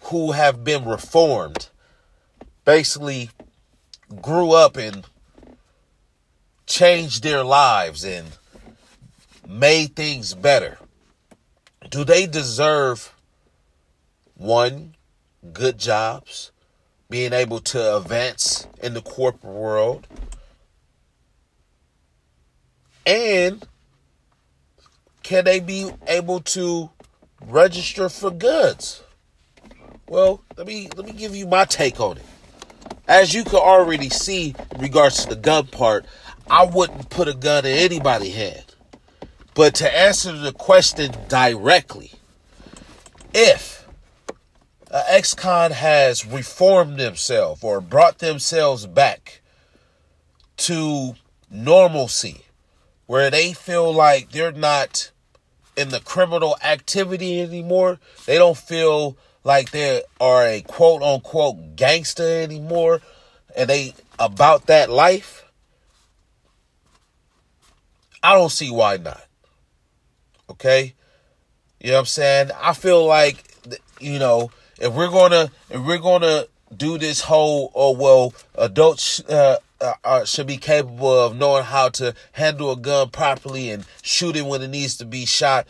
who 0.04 0.32
have 0.32 0.64
been 0.64 0.84
reformed 0.84 1.68
basically 2.64 3.30
grew 4.20 4.52
up 4.52 4.76
and 4.76 5.06
changed 6.66 7.22
their 7.22 7.44
lives 7.44 8.04
and 8.04 8.26
made 9.46 9.94
things 9.96 10.34
better 10.34 10.78
do 11.90 12.04
they 12.04 12.26
deserve 12.26 13.14
one 14.34 14.94
good 15.52 15.78
jobs, 15.78 16.50
being 17.08 17.32
able 17.32 17.60
to 17.60 17.96
advance 17.96 18.66
in 18.82 18.94
the 18.94 19.02
corporate 19.02 19.52
world, 19.52 20.06
and 23.06 23.66
can 25.22 25.44
they 25.44 25.60
be 25.60 25.90
able 26.06 26.40
to 26.40 26.90
register 27.46 28.08
for 28.08 28.30
goods? 28.30 29.02
Well, 30.08 30.42
let 30.56 30.66
me 30.66 30.88
let 30.96 31.06
me 31.06 31.12
give 31.12 31.34
you 31.34 31.46
my 31.46 31.64
take 31.64 32.00
on 32.00 32.18
it. 32.18 32.24
As 33.08 33.34
you 33.34 33.44
can 33.44 33.56
already 33.56 34.08
see 34.08 34.54
in 34.72 34.80
regards 34.80 35.22
to 35.22 35.30
the 35.30 35.36
gun 35.36 35.66
part, 35.66 36.04
I 36.48 36.64
wouldn't 36.64 37.10
put 37.10 37.28
a 37.28 37.34
gun 37.34 37.64
in 37.64 37.76
anybody's 37.76 38.34
head. 38.34 38.65
But 39.56 39.74
to 39.76 39.98
answer 39.98 40.32
the 40.32 40.52
question 40.52 41.12
directly, 41.28 42.12
if 43.32 43.88
an 44.90 45.02
ex-con 45.08 45.70
has 45.70 46.26
reformed 46.26 46.98
themselves 46.98 47.64
or 47.64 47.80
brought 47.80 48.18
themselves 48.18 48.86
back 48.86 49.40
to 50.58 51.14
normalcy, 51.50 52.42
where 53.06 53.30
they 53.30 53.54
feel 53.54 53.94
like 53.94 54.30
they're 54.30 54.52
not 54.52 55.10
in 55.74 55.88
the 55.88 56.00
criminal 56.00 56.58
activity 56.62 57.40
anymore, 57.40 57.98
they 58.26 58.36
don't 58.36 58.58
feel 58.58 59.16
like 59.42 59.70
they 59.70 60.02
are 60.20 60.46
a 60.46 60.60
quote 60.60 61.02
unquote 61.02 61.76
gangster 61.76 62.42
anymore, 62.42 63.00
and 63.56 63.70
they 63.70 63.94
about 64.18 64.66
that 64.66 64.90
life, 64.90 65.46
I 68.22 68.34
don't 68.34 68.52
see 68.52 68.70
why 68.70 68.98
not. 68.98 69.25
Okay? 70.48 70.94
You 71.80 71.88
know 71.88 71.94
what 71.94 72.00
I'm 72.00 72.06
saying? 72.06 72.50
I 72.60 72.72
feel 72.72 73.04
like 73.04 73.56
you 74.00 74.18
know, 74.18 74.50
if 74.78 74.92
we're 74.92 75.10
gonna 75.10 75.50
if 75.70 75.84
we're 75.84 75.98
gonna 75.98 76.46
do 76.76 76.98
this 76.98 77.22
whole 77.22 77.72
oh 77.74 77.92
well, 77.92 78.34
adults 78.56 79.20
uh, 79.28 79.58
uh, 79.80 79.94
uh, 80.04 80.24
should 80.24 80.46
be 80.46 80.56
capable 80.56 81.20
of 81.20 81.36
knowing 81.36 81.64
how 81.64 81.88
to 81.90 82.14
handle 82.32 82.72
a 82.72 82.76
gun 82.76 83.10
properly 83.10 83.70
and 83.70 83.84
shoot 84.02 84.36
it 84.36 84.46
when 84.46 84.62
it 84.62 84.68
needs 84.68 84.96
to 84.98 85.04
be 85.04 85.26
shot. 85.26 85.66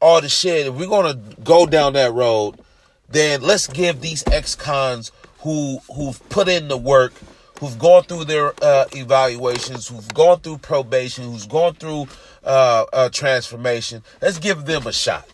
All 0.00 0.20
the 0.20 0.28
shit. 0.28 0.66
If 0.66 0.74
we're 0.74 0.88
gonna 0.88 1.18
go 1.42 1.66
down 1.66 1.94
that 1.94 2.12
road, 2.12 2.60
then 3.08 3.42
let's 3.42 3.66
give 3.66 4.00
these 4.00 4.22
ex-cons 4.28 5.10
who 5.40 5.78
who've 5.94 6.26
put 6.28 6.48
in 6.48 6.68
the 6.68 6.76
work, 6.76 7.12
who've 7.60 7.78
gone 7.78 8.04
through 8.04 8.24
their 8.24 8.52
uh, 8.62 8.84
evaluations, 8.92 9.88
who've 9.88 10.12
gone 10.14 10.40
through 10.40 10.58
probation, 10.58 11.24
who's 11.24 11.46
gone 11.46 11.74
through 11.74 12.06
uh, 12.48 12.86
uh, 12.92 13.08
transformation. 13.10 14.02
Let's 14.20 14.38
give 14.38 14.64
them 14.64 14.86
a 14.86 14.92
shot. 14.92 15.28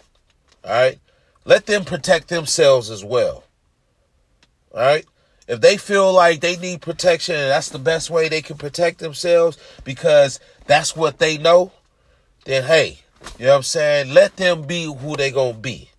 All 0.64 0.72
right, 0.72 0.98
let 1.46 1.64
them 1.66 1.84
protect 1.84 2.28
themselves 2.28 2.90
as 2.90 3.04
well. 3.04 3.44
All 4.74 4.80
right. 4.80 5.06
If 5.46 5.60
they 5.60 5.76
feel 5.76 6.12
like 6.12 6.40
they 6.40 6.56
need 6.56 6.80
protection 6.80 7.36
and 7.36 7.50
that's 7.50 7.68
the 7.68 7.78
best 7.78 8.08
way 8.10 8.28
they 8.28 8.40
can 8.40 8.56
protect 8.56 8.98
themselves 8.98 9.58
because 9.84 10.40
that's 10.66 10.96
what 10.96 11.18
they 11.18 11.36
know, 11.36 11.70
then 12.46 12.64
hey, 12.64 13.00
you 13.38 13.44
know 13.44 13.52
what 13.52 13.56
I'm 13.58 13.62
saying? 13.62 14.14
Let 14.14 14.36
them 14.36 14.62
be 14.62 14.84
who 14.84 15.16
they 15.16 15.30
gonna 15.30 15.54
be. 15.54 15.90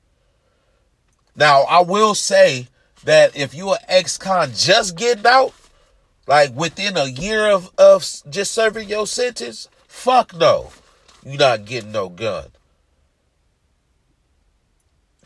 Now, 1.35 1.61
I 1.63 1.81
will 1.81 2.15
say 2.15 2.69
that 3.03 3.37
if 3.37 3.53
you 3.53 3.69
are 3.69 3.77
an 3.81 3.85
ex-con 3.87 4.51
just 4.55 4.97
getting 4.97 5.27
out, 5.27 5.53
like 6.27 6.55
within 6.55 6.97
a 6.97 7.05
year 7.05 7.47
of, 7.47 7.71
of 7.77 8.03
just 8.29 8.51
serving 8.51 8.89
your 8.89 9.05
sentence, 9.05 9.69
fuck 9.87 10.35
no. 10.35 10.71
You're 11.25 11.37
not 11.37 11.65
getting 11.65 11.91
no 11.91 12.07
gun. 12.07 12.45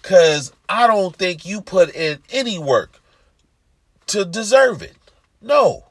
Cause 0.02 0.54
I 0.70 0.88
don't 0.88 1.16
think 1.16 1.46
you 1.46 1.62
put 1.62 1.94
in 1.94 2.20
any 2.32 2.58
work 2.58 3.02
to 4.08 4.24
deserve 4.24 4.82
it. 4.82 4.96
No. 5.42 5.86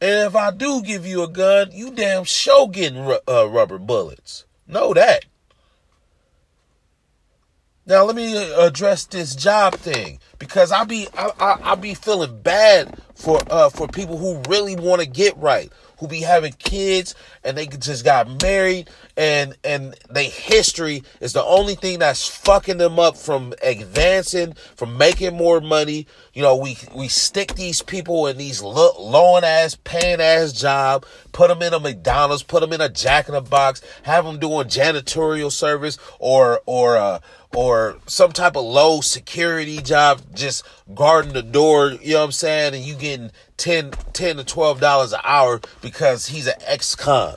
And 0.00 0.28
if 0.28 0.36
I 0.36 0.52
do 0.52 0.80
give 0.80 1.04
you 1.04 1.22
a 1.22 1.28
gun, 1.28 1.70
you 1.72 1.90
damn 1.90 2.24
sure 2.24 2.68
getting 2.68 2.98
uh, 3.28 3.48
rubber 3.48 3.78
bullets. 3.78 4.44
Know 4.66 4.94
that. 4.94 5.24
Now 7.86 8.04
let 8.04 8.16
me 8.16 8.36
address 8.54 9.04
this 9.04 9.34
job 9.34 9.74
thing 9.74 10.18
because 10.38 10.72
I 10.72 10.84
be 10.84 11.06
I, 11.14 11.30
I, 11.38 11.72
I 11.72 11.74
be 11.74 11.92
feeling 11.92 12.40
bad 12.40 12.98
for 13.14 13.40
uh 13.50 13.68
for 13.68 13.88
people 13.88 14.16
who 14.16 14.40
really 14.48 14.74
want 14.74 15.02
to 15.02 15.06
get 15.06 15.36
right, 15.36 15.70
who 15.98 16.08
be 16.08 16.20
having 16.20 16.52
kids 16.54 17.14
and 17.42 17.56
they 17.56 17.66
just 17.66 18.04
got 18.04 18.42
married 18.42 18.88
and 19.16 19.56
and 19.64 19.94
they 20.10 20.28
history 20.28 21.02
is 21.20 21.32
the 21.32 21.44
only 21.44 21.74
thing 21.74 22.00
that's 22.00 22.26
fucking 22.26 22.78
them 22.78 22.98
up 22.98 23.16
from 23.16 23.54
advancing, 23.62 24.54
from 24.76 24.96
making 24.96 25.36
more 25.36 25.60
money. 25.60 26.06
You 26.34 26.42
know, 26.42 26.56
we 26.56 26.76
we 26.92 27.06
stick 27.06 27.54
these 27.54 27.80
people 27.80 28.26
in 28.26 28.36
these 28.38 28.60
low 28.60 29.38
ass, 29.38 29.78
paying 29.84 30.20
ass 30.20 30.52
job, 30.52 31.06
put 31.30 31.46
them 31.46 31.62
in 31.62 31.72
a 31.72 31.78
McDonald's, 31.78 32.42
put 32.42 32.60
them 32.60 32.72
in 32.72 32.80
a 32.80 32.88
Jack 32.88 33.28
in 33.28 33.34
the 33.34 33.40
Box, 33.40 33.80
have 34.02 34.24
them 34.24 34.40
doing 34.40 34.66
janitorial 34.66 35.52
service 35.52 35.96
or 36.18 36.60
or 36.66 36.96
uh 36.96 37.20
or 37.54 37.98
some 38.06 38.32
type 38.32 38.56
of 38.56 38.64
low 38.64 39.00
security 39.00 39.78
job, 39.78 40.22
just 40.34 40.64
guarding 40.92 41.34
the 41.34 41.42
door, 41.42 41.90
you 42.02 42.14
know 42.14 42.18
what 42.18 42.24
I'm 42.24 42.32
saying? 42.32 42.74
And 42.74 42.84
you 42.84 42.96
getting 42.96 43.30
10, 43.56 43.92
10 44.12 44.36
to 44.36 44.44
twelve 44.44 44.80
dollars 44.80 45.12
an 45.12 45.20
hour 45.22 45.60
because 45.80 46.26
he's 46.26 46.48
an 46.48 46.60
ex-con. 46.66 47.36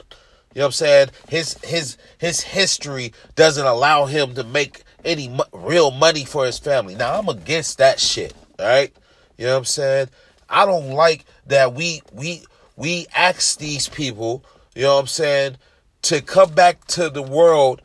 You 0.56 0.62
know 0.62 0.64
what 0.64 0.66
I'm 0.66 0.72
saying? 0.72 1.10
His 1.30 1.54
his 1.64 1.98
his 2.18 2.42
history 2.42 3.14
doesn't 3.36 3.66
allow 3.66 4.06
him 4.06 4.34
to 4.34 4.44
make 4.44 4.82
any 5.06 5.30
mo- 5.30 5.46
real 5.54 5.92
money 5.92 6.26
for 6.26 6.48
his 6.48 6.58
family. 6.58 6.96
Now 6.96 7.20
I'm 7.20 7.30
against 7.30 7.78
that 7.78 8.00
shit. 8.00 8.34
All 8.60 8.66
right, 8.66 8.94
you 9.38 9.46
know 9.46 9.54
what 9.54 9.60
I'm 9.60 9.66
saying? 9.66 10.10
I 10.50 10.66
don't 10.66 10.92
like 10.92 11.26
that 11.48 11.74
we 11.74 12.02
we 12.14 12.44
we 12.76 13.08
ask 13.16 13.58
these 13.60 13.90
people. 13.90 14.44
You 14.76 14.84
know 14.84 14.96
what 14.96 15.02
I'm 15.02 15.08
saying? 15.08 15.58
To 16.04 16.22
come 16.22 16.54
back 16.54 16.86
to 16.88 17.10
the 17.10 17.24
world 17.24 17.82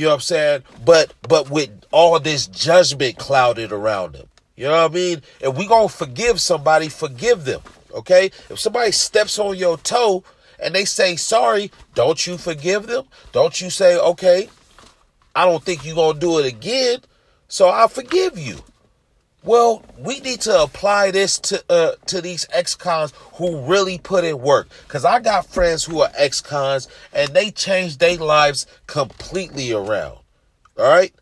you 0.00 0.04
know 0.04 0.12
what 0.12 0.14
I'm 0.14 0.20
saying? 0.20 0.62
But 0.82 1.12
but 1.28 1.50
with 1.50 1.84
all 1.90 2.18
this 2.18 2.46
judgment 2.46 3.18
clouded 3.18 3.70
around 3.70 4.14
them. 4.14 4.28
You 4.56 4.64
know 4.64 4.72
what 4.72 4.90
I 4.90 4.94
mean? 4.94 5.22
If 5.40 5.56
we 5.56 5.66
gonna 5.66 5.90
forgive 5.90 6.40
somebody, 6.40 6.88
forgive 6.88 7.44
them. 7.44 7.60
Okay? 7.92 8.30
If 8.48 8.58
somebody 8.58 8.92
steps 8.92 9.38
on 9.38 9.58
your 9.58 9.76
toe 9.76 10.24
and 10.58 10.74
they 10.74 10.86
say 10.86 11.16
sorry, 11.16 11.70
don't 11.94 12.26
you 12.26 12.38
forgive 12.38 12.86
them? 12.86 13.04
Don't 13.32 13.60
you 13.60 13.68
say, 13.68 13.98
okay, 13.98 14.48
I 15.34 15.44
don't 15.44 15.62
think 15.62 15.84
you're 15.84 15.96
gonna 15.96 16.18
do 16.18 16.38
it 16.38 16.46
again, 16.46 17.00
so 17.48 17.68
I'll 17.68 17.88
forgive 17.88 18.38
you. 18.38 18.56
Well, 19.42 19.82
we 19.98 20.20
need 20.20 20.42
to 20.42 20.62
apply 20.62 21.12
this 21.12 21.38
to 21.38 21.64
uh, 21.70 21.92
to 22.06 22.20
these 22.20 22.46
ex-cons 22.52 23.14
who 23.34 23.60
really 23.62 23.98
put 23.98 24.24
in 24.24 24.40
work. 24.40 24.68
Cause 24.86 25.04
I 25.04 25.20
got 25.20 25.46
friends 25.46 25.84
who 25.84 26.02
are 26.02 26.10
ex-cons 26.14 26.88
and 27.12 27.30
they 27.30 27.50
changed 27.50 28.00
their 28.00 28.18
lives 28.18 28.66
completely 28.86 29.72
around. 29.72 30.18
All 30.78 30.88
right, 30.88 31.14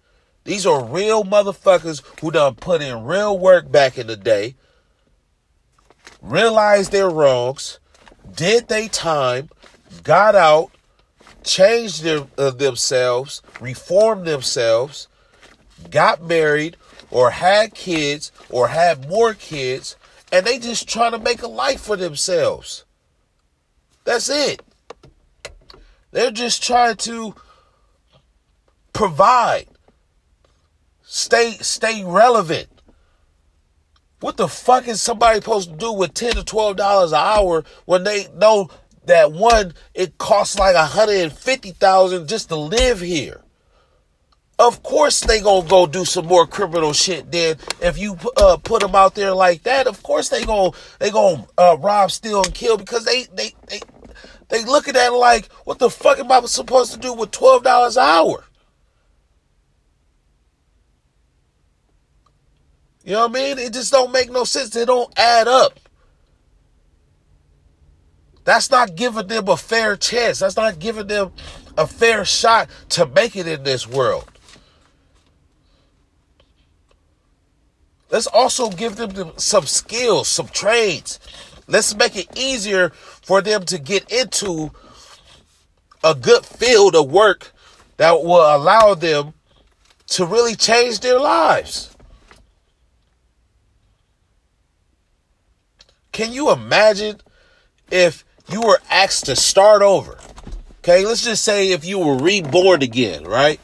these 0.44 0.66
are 0.66 0.84
real 0.84 1.22
motherfuckers 1.22 2.02
who 2.20 2.32
done 2.32 2.56
put 2.56 2.82
in 2.82 3.04
real 3.04 3.38
work 3.38 3.70
back 3.70 3.98
in 3.98 4.08
the 4.08 4.16
day, 4.16 4.56
realized 6.20 6.90
their 6.90 7.10
wrongs, 7.10 7.78
did 8.34 8.68
their 8.68 8.88
time, 8.88 9.48
got 10.02 10.34
out, 10.34 10.70
changed 11.44 12.02
their, 12.02 12.26
uh, 12.36 12.50
themselves, 12.50 13.42
reformed 13.60 14.26
themselves, 14.26 15.06
got 15.90 16.22
married 16.22 16.76
or 17.10 17.30
had 17.30 17.74
kids 17.74 18.32
or 18.50 18.68
had 18.68 19.08
more 19.08 19.34
kids 19.34 19.96
and 20.32 20.46
they 20.46 20.58
just 20.58 20.88
trying 20.88 21.12
to 21.12 21.18
make 21.18 21.42
a 21.42 21.48
life 21.48 21.80
for 21.80 21.96
themselves. 21.96 22.84
That's 24.04 24.28
it. 24.28 24.62
They're 26.10 26.30
just 26.30 26.62
trying 26.62 26.96
to 26.96 27.34
provide. 28.92 29.68
Stay 31.02 31.52
stay 31.60 32.04
relevant. 32.04 32.68
What 34.20 34.36
the 34.36 34.48
fuck 34.48 34.88
is 34.88 35.00
somebody 35.00 35.36
supposed 35.36 35.70
to 35.70 35.76
do 35.76 35.92
with 35.92 36.14
10 36.14 36.32
to 36.32 36.44
12 36.44 36.76
dollars 36.76 37.12
an 37.12 37.18
hour 37.18 37.64
when 37.84 38.04
they 38.04 38.28
know 38.34 38.68
that 39.04 39.32
one 39.32 39.74
it 39.94 40.18
costs 40.18 40.58
like 40.58 40.74
a 40.74 40.78
150,000 40.78 42.28
just 42.28 42.48
to 42.48 42.56
live 42.56 43.00
here? 43.00 43.42
Of 44.58 44.82
course 44.82 45.20
they 45.20 45.40
gonna 45.40 45.68
go 45.68 45.86
do 45.86 46.04
some 46.04 46.26
more 46.26 46.46
criminal 46.46 46.92
shit 46.92 47.30
then. 47.30 47.56
If 47.80 47.98
you 47.98 48.16
uh, 48.36 48.56
put 48.56 48.82
them 48.82 48.94
out 48.94 49.14
there 49.14 49.32
like 49.32 49.62
that 49.62 49.86
of 49.86 50.02
course 50.02 50.28
they 50.28 50.44
gonna 50.44 50.72
they 50.98 51.10
gonna 51.10 51.46
uh, 51.56 51.76
rob 51.78 52.10
steal 52.10 52.42
and 52.42 52.54
kill 52.54 52.76
because 52.76 53.04
they 53.04 53.24
they 53.34 53.54
they 53.68 53.80
they 54.48 54.64
looking 54.64 54.96
at 54.96 55.12
it 55.12 55.16
like 55.16 55.46
what 55.64 55.78
the 55.78 55.90
fuck 55.90 56.18
am 56.18 56.32
i 56.32 56.40
supposed 56.42 56.92
to 56.92 56.98
do 56.98 57.12
with 57.12 57.30
$12 57.30 57.96
an 57.96 58.02
hour? 58.02 58.44
You 63.04 63.12
know 63.12 63.28
what 63.28 63.30
i 63.30 63.54
mean? 63.54 63.58
It 63.58 63.72
just 63.72 63.92
don't 63.92 64.12
make 64.12 64.30
no 64.30 64.44
sense. 64.44 64.74
It 64.74 64.86
don't 64.86 65.16
add 65.18 65.46
up. 65.46 65.78
That's 68.44 68.70
not 68.70 68.96
giving 68.96 69.26
them 69.28 69.48
a 69.48 69.56
fair 69.56 69.94
chance. 69.96 70.40
That's 70.40 70.56
not 70.56 70.78
giving 70.78 71.06
them 71.06 71.32
a 71.76 71.86
fair 71.86 72.24
shot 72.24 72.68
to 72.90 73.06
make 73.06 73.36
it 73.36 73.46
in 73.46 73.62
this 73.62 73.86
world 73.86 74.30
Let's 78.10 78.26
also 78.26 78.70
give 78.70 78.96
them 78.96 79.32
some 79.36 79.66
skills, 79.66 80.28
some 80.28 80.48
trades. 80.48 81.20
Let's 81.66 81.94
make 81.94 82.16
it 82.16 82.38
easier 82.38 82.90
for 82.90 83.42
them 83.42 83.64
to 83.66 83.78
get 83.78 84.10
into 84.10 84.70
a 86.02 86.14
good 86.14 86.46
field 86.46 86.94
of 86.94 87.10
work 87.10 87.52
that 87.98 88.22
will 88.22 88.56
allow 88.56 88.94
them 88.94 89.34
to 90.06 90.24
really 90.24 90.54
change 90.54 91.00
their 91.00 91.20
lives. 91.20 91.94
Can 96.12 96.32
you 96.32 96.50
imagine 96.50 97.20
if 97.90 98.24
you 98.50 98.62
were 98.62 98.80
asked 98.90 99.26
to 99.26 99.36
start 99.36 99.82
over? 99.82 100.18
Okay, 100.78 101.04
let's 101.04 101.22
just 101.22 101.44
say 101.44 101.70
if 101.70 101.84
you 101.84 101.98
were 101.98 102.16
reborn 102.16 102.82
again, 102.82 103.24
right? 103.24 103.60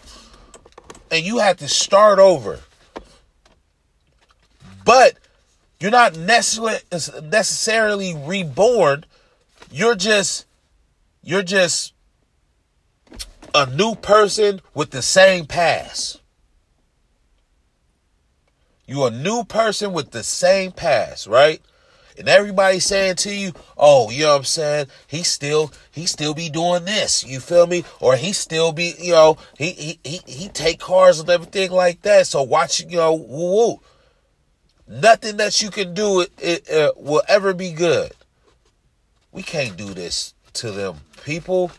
And 1.10 1.24
you 1.24 1.38
had 1.38 1.58
to 1.58 1.68
start 1.68 2.18
over 2.18 2.60
but 4.84 5.14
you're 5.80 5.90
not 5.90 6.16
necessarily 6.16 6.78
necessarily 7.22 8.14
reborn. 8.14 9.04
You're 9.70 9.96
just 9.96 10.46
you're 11.22 11.42
just 11.42 11.92
a 13.54 13.66
new 13.66 13.94
person 13.94 14.60
with 14.74 14.90
the 14.90 15.02
same 15.02 15.46
past. 15.46 16.20
You're 18.86 19.08
a 19.08 19.10
new 19.10 19.44
person 19.44 19.92
with 19.92 20.10
the 20.10 20.22
same 20.22 20.72
past, 20.72 21.26
right? 21.26 21.62
and 22.16 22.28
everybody's 22.28 22.84
saying 22.84 23.16
to 23.16 23.34
you, 23.34 23.52
"Oh, 23.76 24.10
you 24.10 24.22
know 24.22 24.32
what 24.32 24.38
I'm 24.38 24.44
saying? 24.44 24.86
He 25.06 25.22
still 25.22 25.72
he 25.90 26.06
still 26.06 26.34
be 26.34 26.48
doing 26.48 26.84
this." 26.84 27.24
You 27.24 27.40
feel 27.40 27.66
me? 27.66 27.84
Or 28.00 28.16
he 28.16 28.32
still 28.32 28.72
be, 28.72 28.94
you 28.98 29.12
know, 29.12 29.36
he 29.58 29.70
he 29.72 30.00
he, 30.04 30.20
he 30.26 30.48
take 30.48 30.78
cars 30.78 31.20
and 31.20 31.28
everything 31.28 31.70
like 31.70 32.02
that. 32.02 32.26
So 32.26 32.42
watch, 32.42 32.80
you 32.80 32.96
know, 32.96 33.14
woo 33.14 33.52
woo. 33.52 33.80
Nothing 34.86 35.38
that 35.38 35.62
you 35.62 35.70
can 35.70 35.94
do 35.94 36.20
it, 36.20 36.32
it 36.38 36.70
uh, 36.70 36.92
will 36.96 37.22
ever 37.28 37.54
be 37.54 37.72
good. 37.72 38.12
We 39.32 39.42
can't 39.42 39.76
do 39.76 39.94
this 39.94 40.34
to 40.54 40.70
them 40.70 40.96
people. 41.24 41.72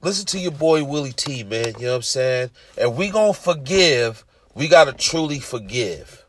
Listen 0.00 0.26
to 0.26 0.38
your 0.38 0.52
boy 0.52 0.84
Willie 0.84 1.12
T, 1.12 1.42
man. 1.44 1.74
You 1.78 1.86
know 1.86 1.90
what 1.90 1.96
I'm 1.96 2.02
saying? 2.02 2.50
And 2.76 2.96
we 2.96 3.08
gonna 3.08 3.32
forgive. 3.32 4.24
We 4.54 4.68
gotta 4.68 4.92
truly 4.92 5.38
forgive 5.38 6.22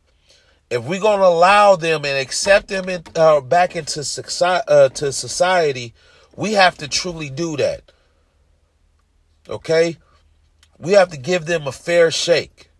if 0.74 0.84
we're 0.84 1.00
gonna 1.00 1.24
allow 1.24 1.76
them 1.76 2.04
and 2.04 2.18
accept 2.18 2.68
them 2.68 2.90
in, 2.90 3.04
uh, 3.16 3.42
back 3.42 3.76
into 3.76 4.04
society, 4.04 4.66
uh, 4.68 4.90
to 4.90 5.12
society, 5.12 5.94
we 6.36 6.54
have 6.54 6.76
to 6.80 6.88
truly 6.88 7.30
do 7.30 7.56
that. 7.58 7.92
Okay, 9.48 9.98
we 10.80 10.94
have 10.94 11.12
to 11.12 11.18
give 11.18 11.46
them 11.46 11.68
a 11.68 11.72
fair 11.72 12.10
shake. 12.10 12.72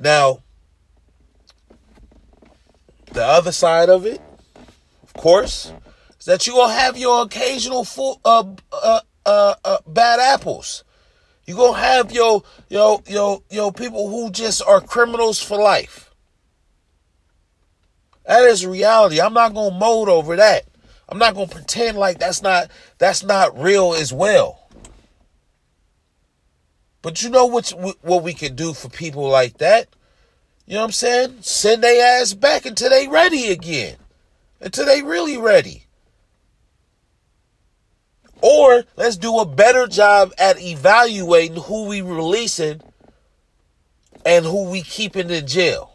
Now, 0.00 0.38
the 3.12 3.22
other 3.22 3.52
side 3.52 3.90
of 3.90 4.06
it, 4.06 4.20
of 5.02 5.12
course, 5.12 5.74
is 6.18 6.24
that 6.24 6.46
you 6.46 6.54
gonna 6.54 6.72
have 6.72 6.96
your 6.96 7.22
occasional 7.22 7.84
full, 7.84 8.18
uh, 8.24 8.44
uh, 8.72 9.00
uh, 9.26 9.54
uh 9.62 9.78
bad 9.86 10.18
apples. 10.18 10.84
You 11.44 11.54
gonna 11.54 11.78
have 11.78 12.12
your 12.12 12.42
yo 12.70 13.02
yo 13.06 13.42
yo 13.50 13.70
people 13.72 14.08
who 14.08 14.30
just 14.30 14.62
are 14.62 14.80
criminals 14.80 15.42
for 15.42 15.58
life. 15.58 16.10
That 18.24 18.44
is 18.44 18.64
reality. 18.64 19.20
I'm 19.20 19.34
not 19.34 19.52
gonna 19.52 19.76
mold 19.76 20.08
over 20.08 20.36
that. 20.36 20.64
I'm 21.10 21.18
not 21.18 21.34
gonna 21.34 21.48
pretend 21.48 21.98
like 21.98 22.18
that's 22.18 22.40
not 22.40 22.70
that's 22.96 23.22
not 23.22 23.58
real 23.60 23.92
as 23.92 24.12
well. 24.14 24.59
But 27.02 27.22
you 27.22 27.30
know 27.30 27.46
what's 27.46 27.70
what 27.70 28.22
we 28.22 28.34
can 28.34 28.54
do 28.54 28.74
for 28.74 28.88
people 28.88 29.28
like 29.28 29.58
that? 29.58 29.88
You 30.66 30.74
know 30.74 30.80
what 30.80 30.86
I'm 30.86 30.92
saying? 30.92 31.38
Send 31.40 31.82
their 31.82 32.20
ass 32.20 32.34
back 32.34 32.66
until 32.66 32.90
they 32.90 33.08
ready 33.08 33.50
again. 33.50 33.96
Until 34.60 34.86
they 34.86 35.02
really 35.02 35.38
ready. 35.38 35.86
Or 38.42 38.84
let's 38.96 39.16
do 39.16 39.38
a 39.38 39.46
better 39.46 39.86
job 39.86 40.32
at 40.38 40.60
evaluating 40.60 41.62
who 41.62 41.86
we 41.86 42.02
releasing 42.02 42.80
and 44.24 44.44
who 44.44 44.70
we 44.70 44.82
keeping 44.82 45.30
in 45.30 45.46
jail. 45.46 45.92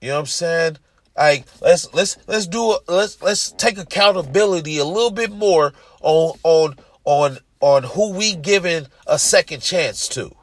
You 0.00 0.08
know 0.08 0.14
what 0.14 0.20
I'm 0.20 0.26
saying? 0.26 0.78
Like 1.18 1.44
let's 1.60 1.92
let's 1.92 2.16
let's 2.26 2.46
do 2.46 2.70
a, 2.70 2.78
let's 2.88 3.20
let's 3.20 3.50
take 3.52 3.76
accountability 3.76 4.78
a 4.78 4.84
little 4.84 5.10
bit 5.10 5.30
more 5.30 5.74
on 6.00 6.38
on 6.44 6.76
on 7.04 7.38
on 7.60 7.82
who 7.82 8.12
we 8.12 8.34
giving 8.36 8.86
a 9.06 9.18
second 9.18 9.60
chance 9.60 10.08
to. 10.08 10.34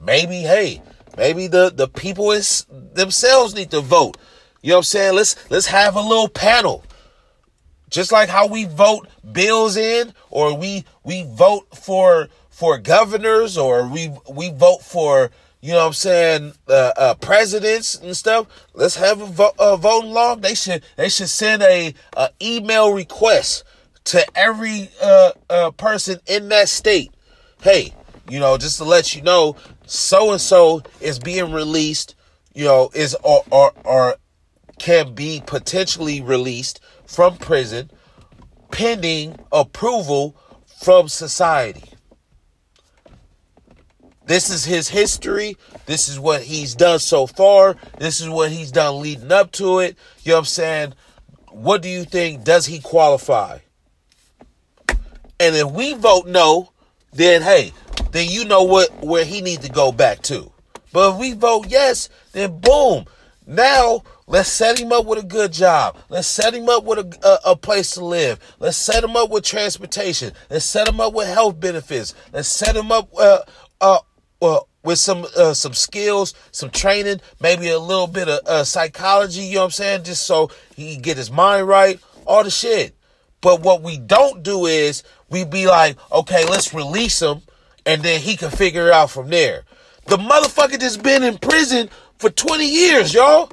Maybe 0.00 0.36
hey, 0.36 0.80
maybe 1.18 1.48
the 1.48 1.70
the 1.74 1.88
people 1.88 2.30
is 2.30 2.64
themselves 2.70 3.54
need 3.54 3.70
to 3.72 3.80
vote 3.80 4.16
you 4.62 4.70
know 4.70 4.76
what 4.76 4.80
I'm 4.80 4.84
saying? 4.84 5.14
Let's 5.16 5.50
let's 5.50 5.66
have 5.66 5.96
a 5.96 6.00
little 6.00 6.28
panel. 6.28 6.84
Just 7.90 8.12
like 8.12 8.28
how 8.28 8.46
we 8.46 8.64
vote 8.64 9.08
bills 9.32 9.76
in 9.76 10.14
or 10.30 10.56
we 10.56 10.84
we 11.02 11.24
vote 11.24 11.66
for 11.76 12.28
for 12.48 12.78
governors 12.78 13.58
or 13.58 13.88
we 13.88 14.12
we 14.30 14.50
vote 14.50 14.82
for 14.82 15.30
you 15.62 15.72
know 15.72 15.78
what 15.78 15.86
I'm 15.86 15.92
saying 15.92 16.52
uh, 16.68 16.92
uh, 16.96 17.14
presidents 17.14 17.94
and 17.94 18.16
stuff. 18.16 18.48
Let's 18.74 18.96
have 18.96 19.20
a, 19.22 19.26
vo- 19.26 19.54
a 19.58 19.76
voting 19.76 20.10
law. 20.10 20.34
They 20.34 20.54
should 20.54 20.82
they 20.96 21.08
should 21.08 21.28
send 21.28 21.62
a, 21.62 21.94
a 22.16 22.30
email 22.42 22.92
request 22.92 23.64
to 24.04 24.26
every 24.36 24.90
uh, 25.00 25.30
uh 25.48 25.70
person 25.70 26.18
in 26.26 26.48
that 26.48 26.68
state. 26.68 27.12
Hey, 27.62 27.94
you 28.28 28.40
know, 28.40 28.58
just 28.58 28.78
to 28.78 28.84
let 28.84 29.14
you 29.14 29.22
know, 29.22 29.56
so 29.86 30.32
and 30.32 30.40
so 30.40 30.82
is 31.00 31.18
being 31.18 31.52
released. 31.52 32.16
You 32.54 32.64
know, 32.64 32.90
is 32.92 33.16
or 33.22 33.44
or, 33.50 33.72
or 33.84 34.16
can 34.78 35.14
be 35.14 35.42
potentially 35.46 36.20
released 36.20 36.80
from 37.06 37.36
prison 37.36 37.88
pending 38.72 39.38
approval 39.52 40.34
from 40.80 41.06
society. 41.06 41.84
This 44.32 44.48
is 44.48 44.64
his 44.64 44.88
history. 44.88 45.58
This 45.84 46.08
is 46.08 46.18
what 46.18 46.40
he's 46.40 46.74
done 46.74 47.00
so 47.00 47.26
far. 47.26 47.76
This 47.98 48.18
is 48.22 48.30
what 48.30 48.50
he's 48.50 48.72
done 48.72 49.02
leading 49.02 49.30
up 49.30 49.52
to 49.52 49.80
it. 49.80 49.94
You 50.22 50.30
know 50.30 50.36
what 50.36 50.38
I'm 50.38 50.44
saying? 50.46 50.94
What 51.50 51.82
do 51.82 51.90
you 51.90 52.04
think? 52.04 52.42
Does 52.42 52.64
he 52.64 52.80
qualify? 52.80 53.58
And 54.88 55.54
if 55.54 55.70
we 55.70 55.92
vote 55.92 56.26
no, 56.26 56.72
then 57.12 57.42
hey, 57.42 57.74
then 58.12 58.26
you 58.26 58.46
know 58.46 58.62
what 58.62 59.04
where 59.04 59.26
he 59.26 59.42
needs 59.42 59.66
to 59.66 59.70
go 59.70 59.92
back 59.92 60.22
to. 60.22 60.50
But 60.94 61.12
if 61.12 61.20
we 61.20 61.34
vote 61.34 61.66
yes, 61.68 62.08
then 62.32 62.58
boom. 62.58 63.04
Now 63.46 64.02
Let's 64.32 64.48
set 64.48 64.80
him 64.80 64.92
up 64.92 65.04
with 65.04 65.18
a 65.18 65.26
good 65.26 65.52
job. 65.52 65.98
Let's 66.08 66.26
set 66.26 66.54
him 66.54 66.66
up 66.66 66.84
with 66.84 67.00
a, 67.00 67.28
a, 67.28 67.50
a, 67.50 67.56
place 67.56 67.90
to 67.92 68.04
live. 68.04 68.38
Let's 68.60 68.78
set 68.78 69.04
him 69.04 69.14
up 69.14 69.28
with 69.28 69.44
transportation. 69.44 70.32
Let's 70.48 70.64
set 70.64 70.88
him 70.88 71.00
up 71.00 71.12
with 71.12 71.28
health 71.28 71.60
benefits. 71.60 72.14
Let's 72.32 72.48
set 72.48 72.74
him 72.74 72.90
up 72.90 73.10
uh, 73.18 73.40
uh, 73.82 73.98
uh, 74.42 74.60
with 74.82 74.98
some 74.98 75.26
uh, 75.36 75.54
some 75.54 75.72
skills, 75.74 76.34
some 76.50 76.70
training, 76.70 77.20
maybe 77.40 77.68
a 77.68 77.78
little 77.78 78.06
bit 78.06 78.28
of 78.28 78.46
uh, 78.46 78.64
psychology. 78.64 79.42
You 79.42 79.54
know 79.54 79.60
what 79.60 79.64
I'm 79.66 79.70
saying? 79.70 80.04
Just 80.04 80.26
so 80.26 80.50
he 80.74 80.94
can 80.94 81.02
get 81.02 81.16
his 81.16 81.30
mind 81.30 81.68
right. 81.68 82.00
All 82.26 82.44
the 82.44 82.50
shit. 82.50 82.94
But 83.40 83.60
what 83.60 83.82
we 83.82 83.98
don't 83.98 84.42
do 84.42 84.66
is 84.66 85.02
we 85.28 85.44
be 85.44 85.66
like, 85.66 85.96
okay, 86.12 86.44
let's 86.48 86.72
release 86.72 87.20
him, 87.20 87.42
and 87.84 88.02
then 88.02 88.20
he 88.20 88.36
can 88.36 88.50
figure 88.50 88.88
it 88.88 88.92
out 88.92 89.10
from 89.10 89.30
there. 89.30 89.64
The 90.06 90.16
motherfucker 90.16 90.78
just 90.78 91.02
been 91.02 91.22
in 91.22 91.38
prison 91.38 91.88
for 92.18 92.30
20 92.30 92.64
years, 92.64 93.14
y'all. 93.14 93.50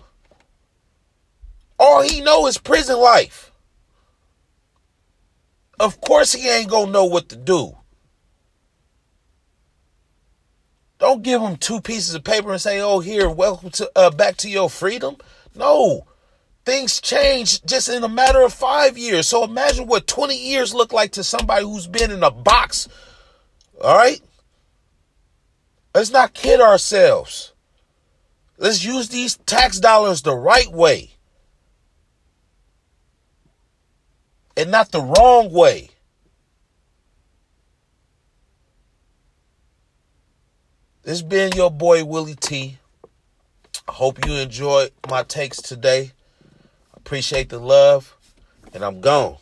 All 1.79 2.01
he 2.01 2.21
know 2.21 2.45
is 2.47 2.57
prison 2.57 2.99
life. 2.99 3.51
Of 5.79 6.01
course 6.01 6.33
he 6.33 6.49
ain't 6.49 6.69
gonna 6.69 6.91
know 6.91 7.05
what 7.05 7.29
to 7.29 7.35
do. 7.35 7.78
Don't 10.99 11.23
give 11.23 11.41
them 11.41 11.55
two 11.55 11.81
pieces 11.81 12.13
of 12.13 12.23
paper 12.23 12.51
and 12.51 12.61
say, 12.61 12.79
"Oh, 12.79 12.99
here, 12.99 13.29
welcome 13.29 13.69
to 13.71 13.91
uh, 13.95 14.11
back 14.11 14.37
to 14.37 14.49
your 14.49 14.69
freedom." 14.69 15.17
No, 15.55 16.05
things 16.65 17.01
change 17.01 17.63
just 17.65 17.89
in 17.89 18.03
a 18.03 18.09
matter 18.09 18.43
of 18.43 18.53
five 18.53 18.97
years. 18.97 19.27
So 19.27 19.43
imagine 19.43 19.87
what 19.87 20.07
twenty 20.07 20.37
years 20.37 20.73
look 20.73 20.93
like 20.93 21.13
to 21.13 21.23
somebody 21.23 21.63
who's 21.63 21.87
been 21.87 22.11
in 22.11 22.23
a 22.23 22.31
box. 22.31 22.87
All 23.81 23.97
right, 23.97 24.21
let's 25.95 26.11
not 26.11 26.33
kid 26.33 26.59
ourselves. 26.59 27.53
Let's 28.57 28.83
use 28.83 29.07
these 29.07 29.37
tax 29.37 29.79
dollars 29.79 30.21
the 30.21 30.35
right 30.35 30.71
way. 30.71 31.11
and 34.59 34.71
not 34.71 34.91
the 34.91 35.01
wrong 35.01 35.51
way. 35.53 35.89
This 41.09 41.23
been 41.23 41.51
your 41.53 41.71
boy 41.71 42.05
Willie 42.05 42.35
T. 42.35 42.77
I 43.87 43.93
hope 43.93 44.23
you 44.27 44.33
enjoyed 44.33 44.91
my 45.09 45.23
takes 45.23 45.59
today. 45.59 46.11
Appreciate 46.93 47.49
the 47.49 47.57
love, 47.57 48.15
and 48.75 48.85
I'm 48.85 49.01
gone. 49.01 49.37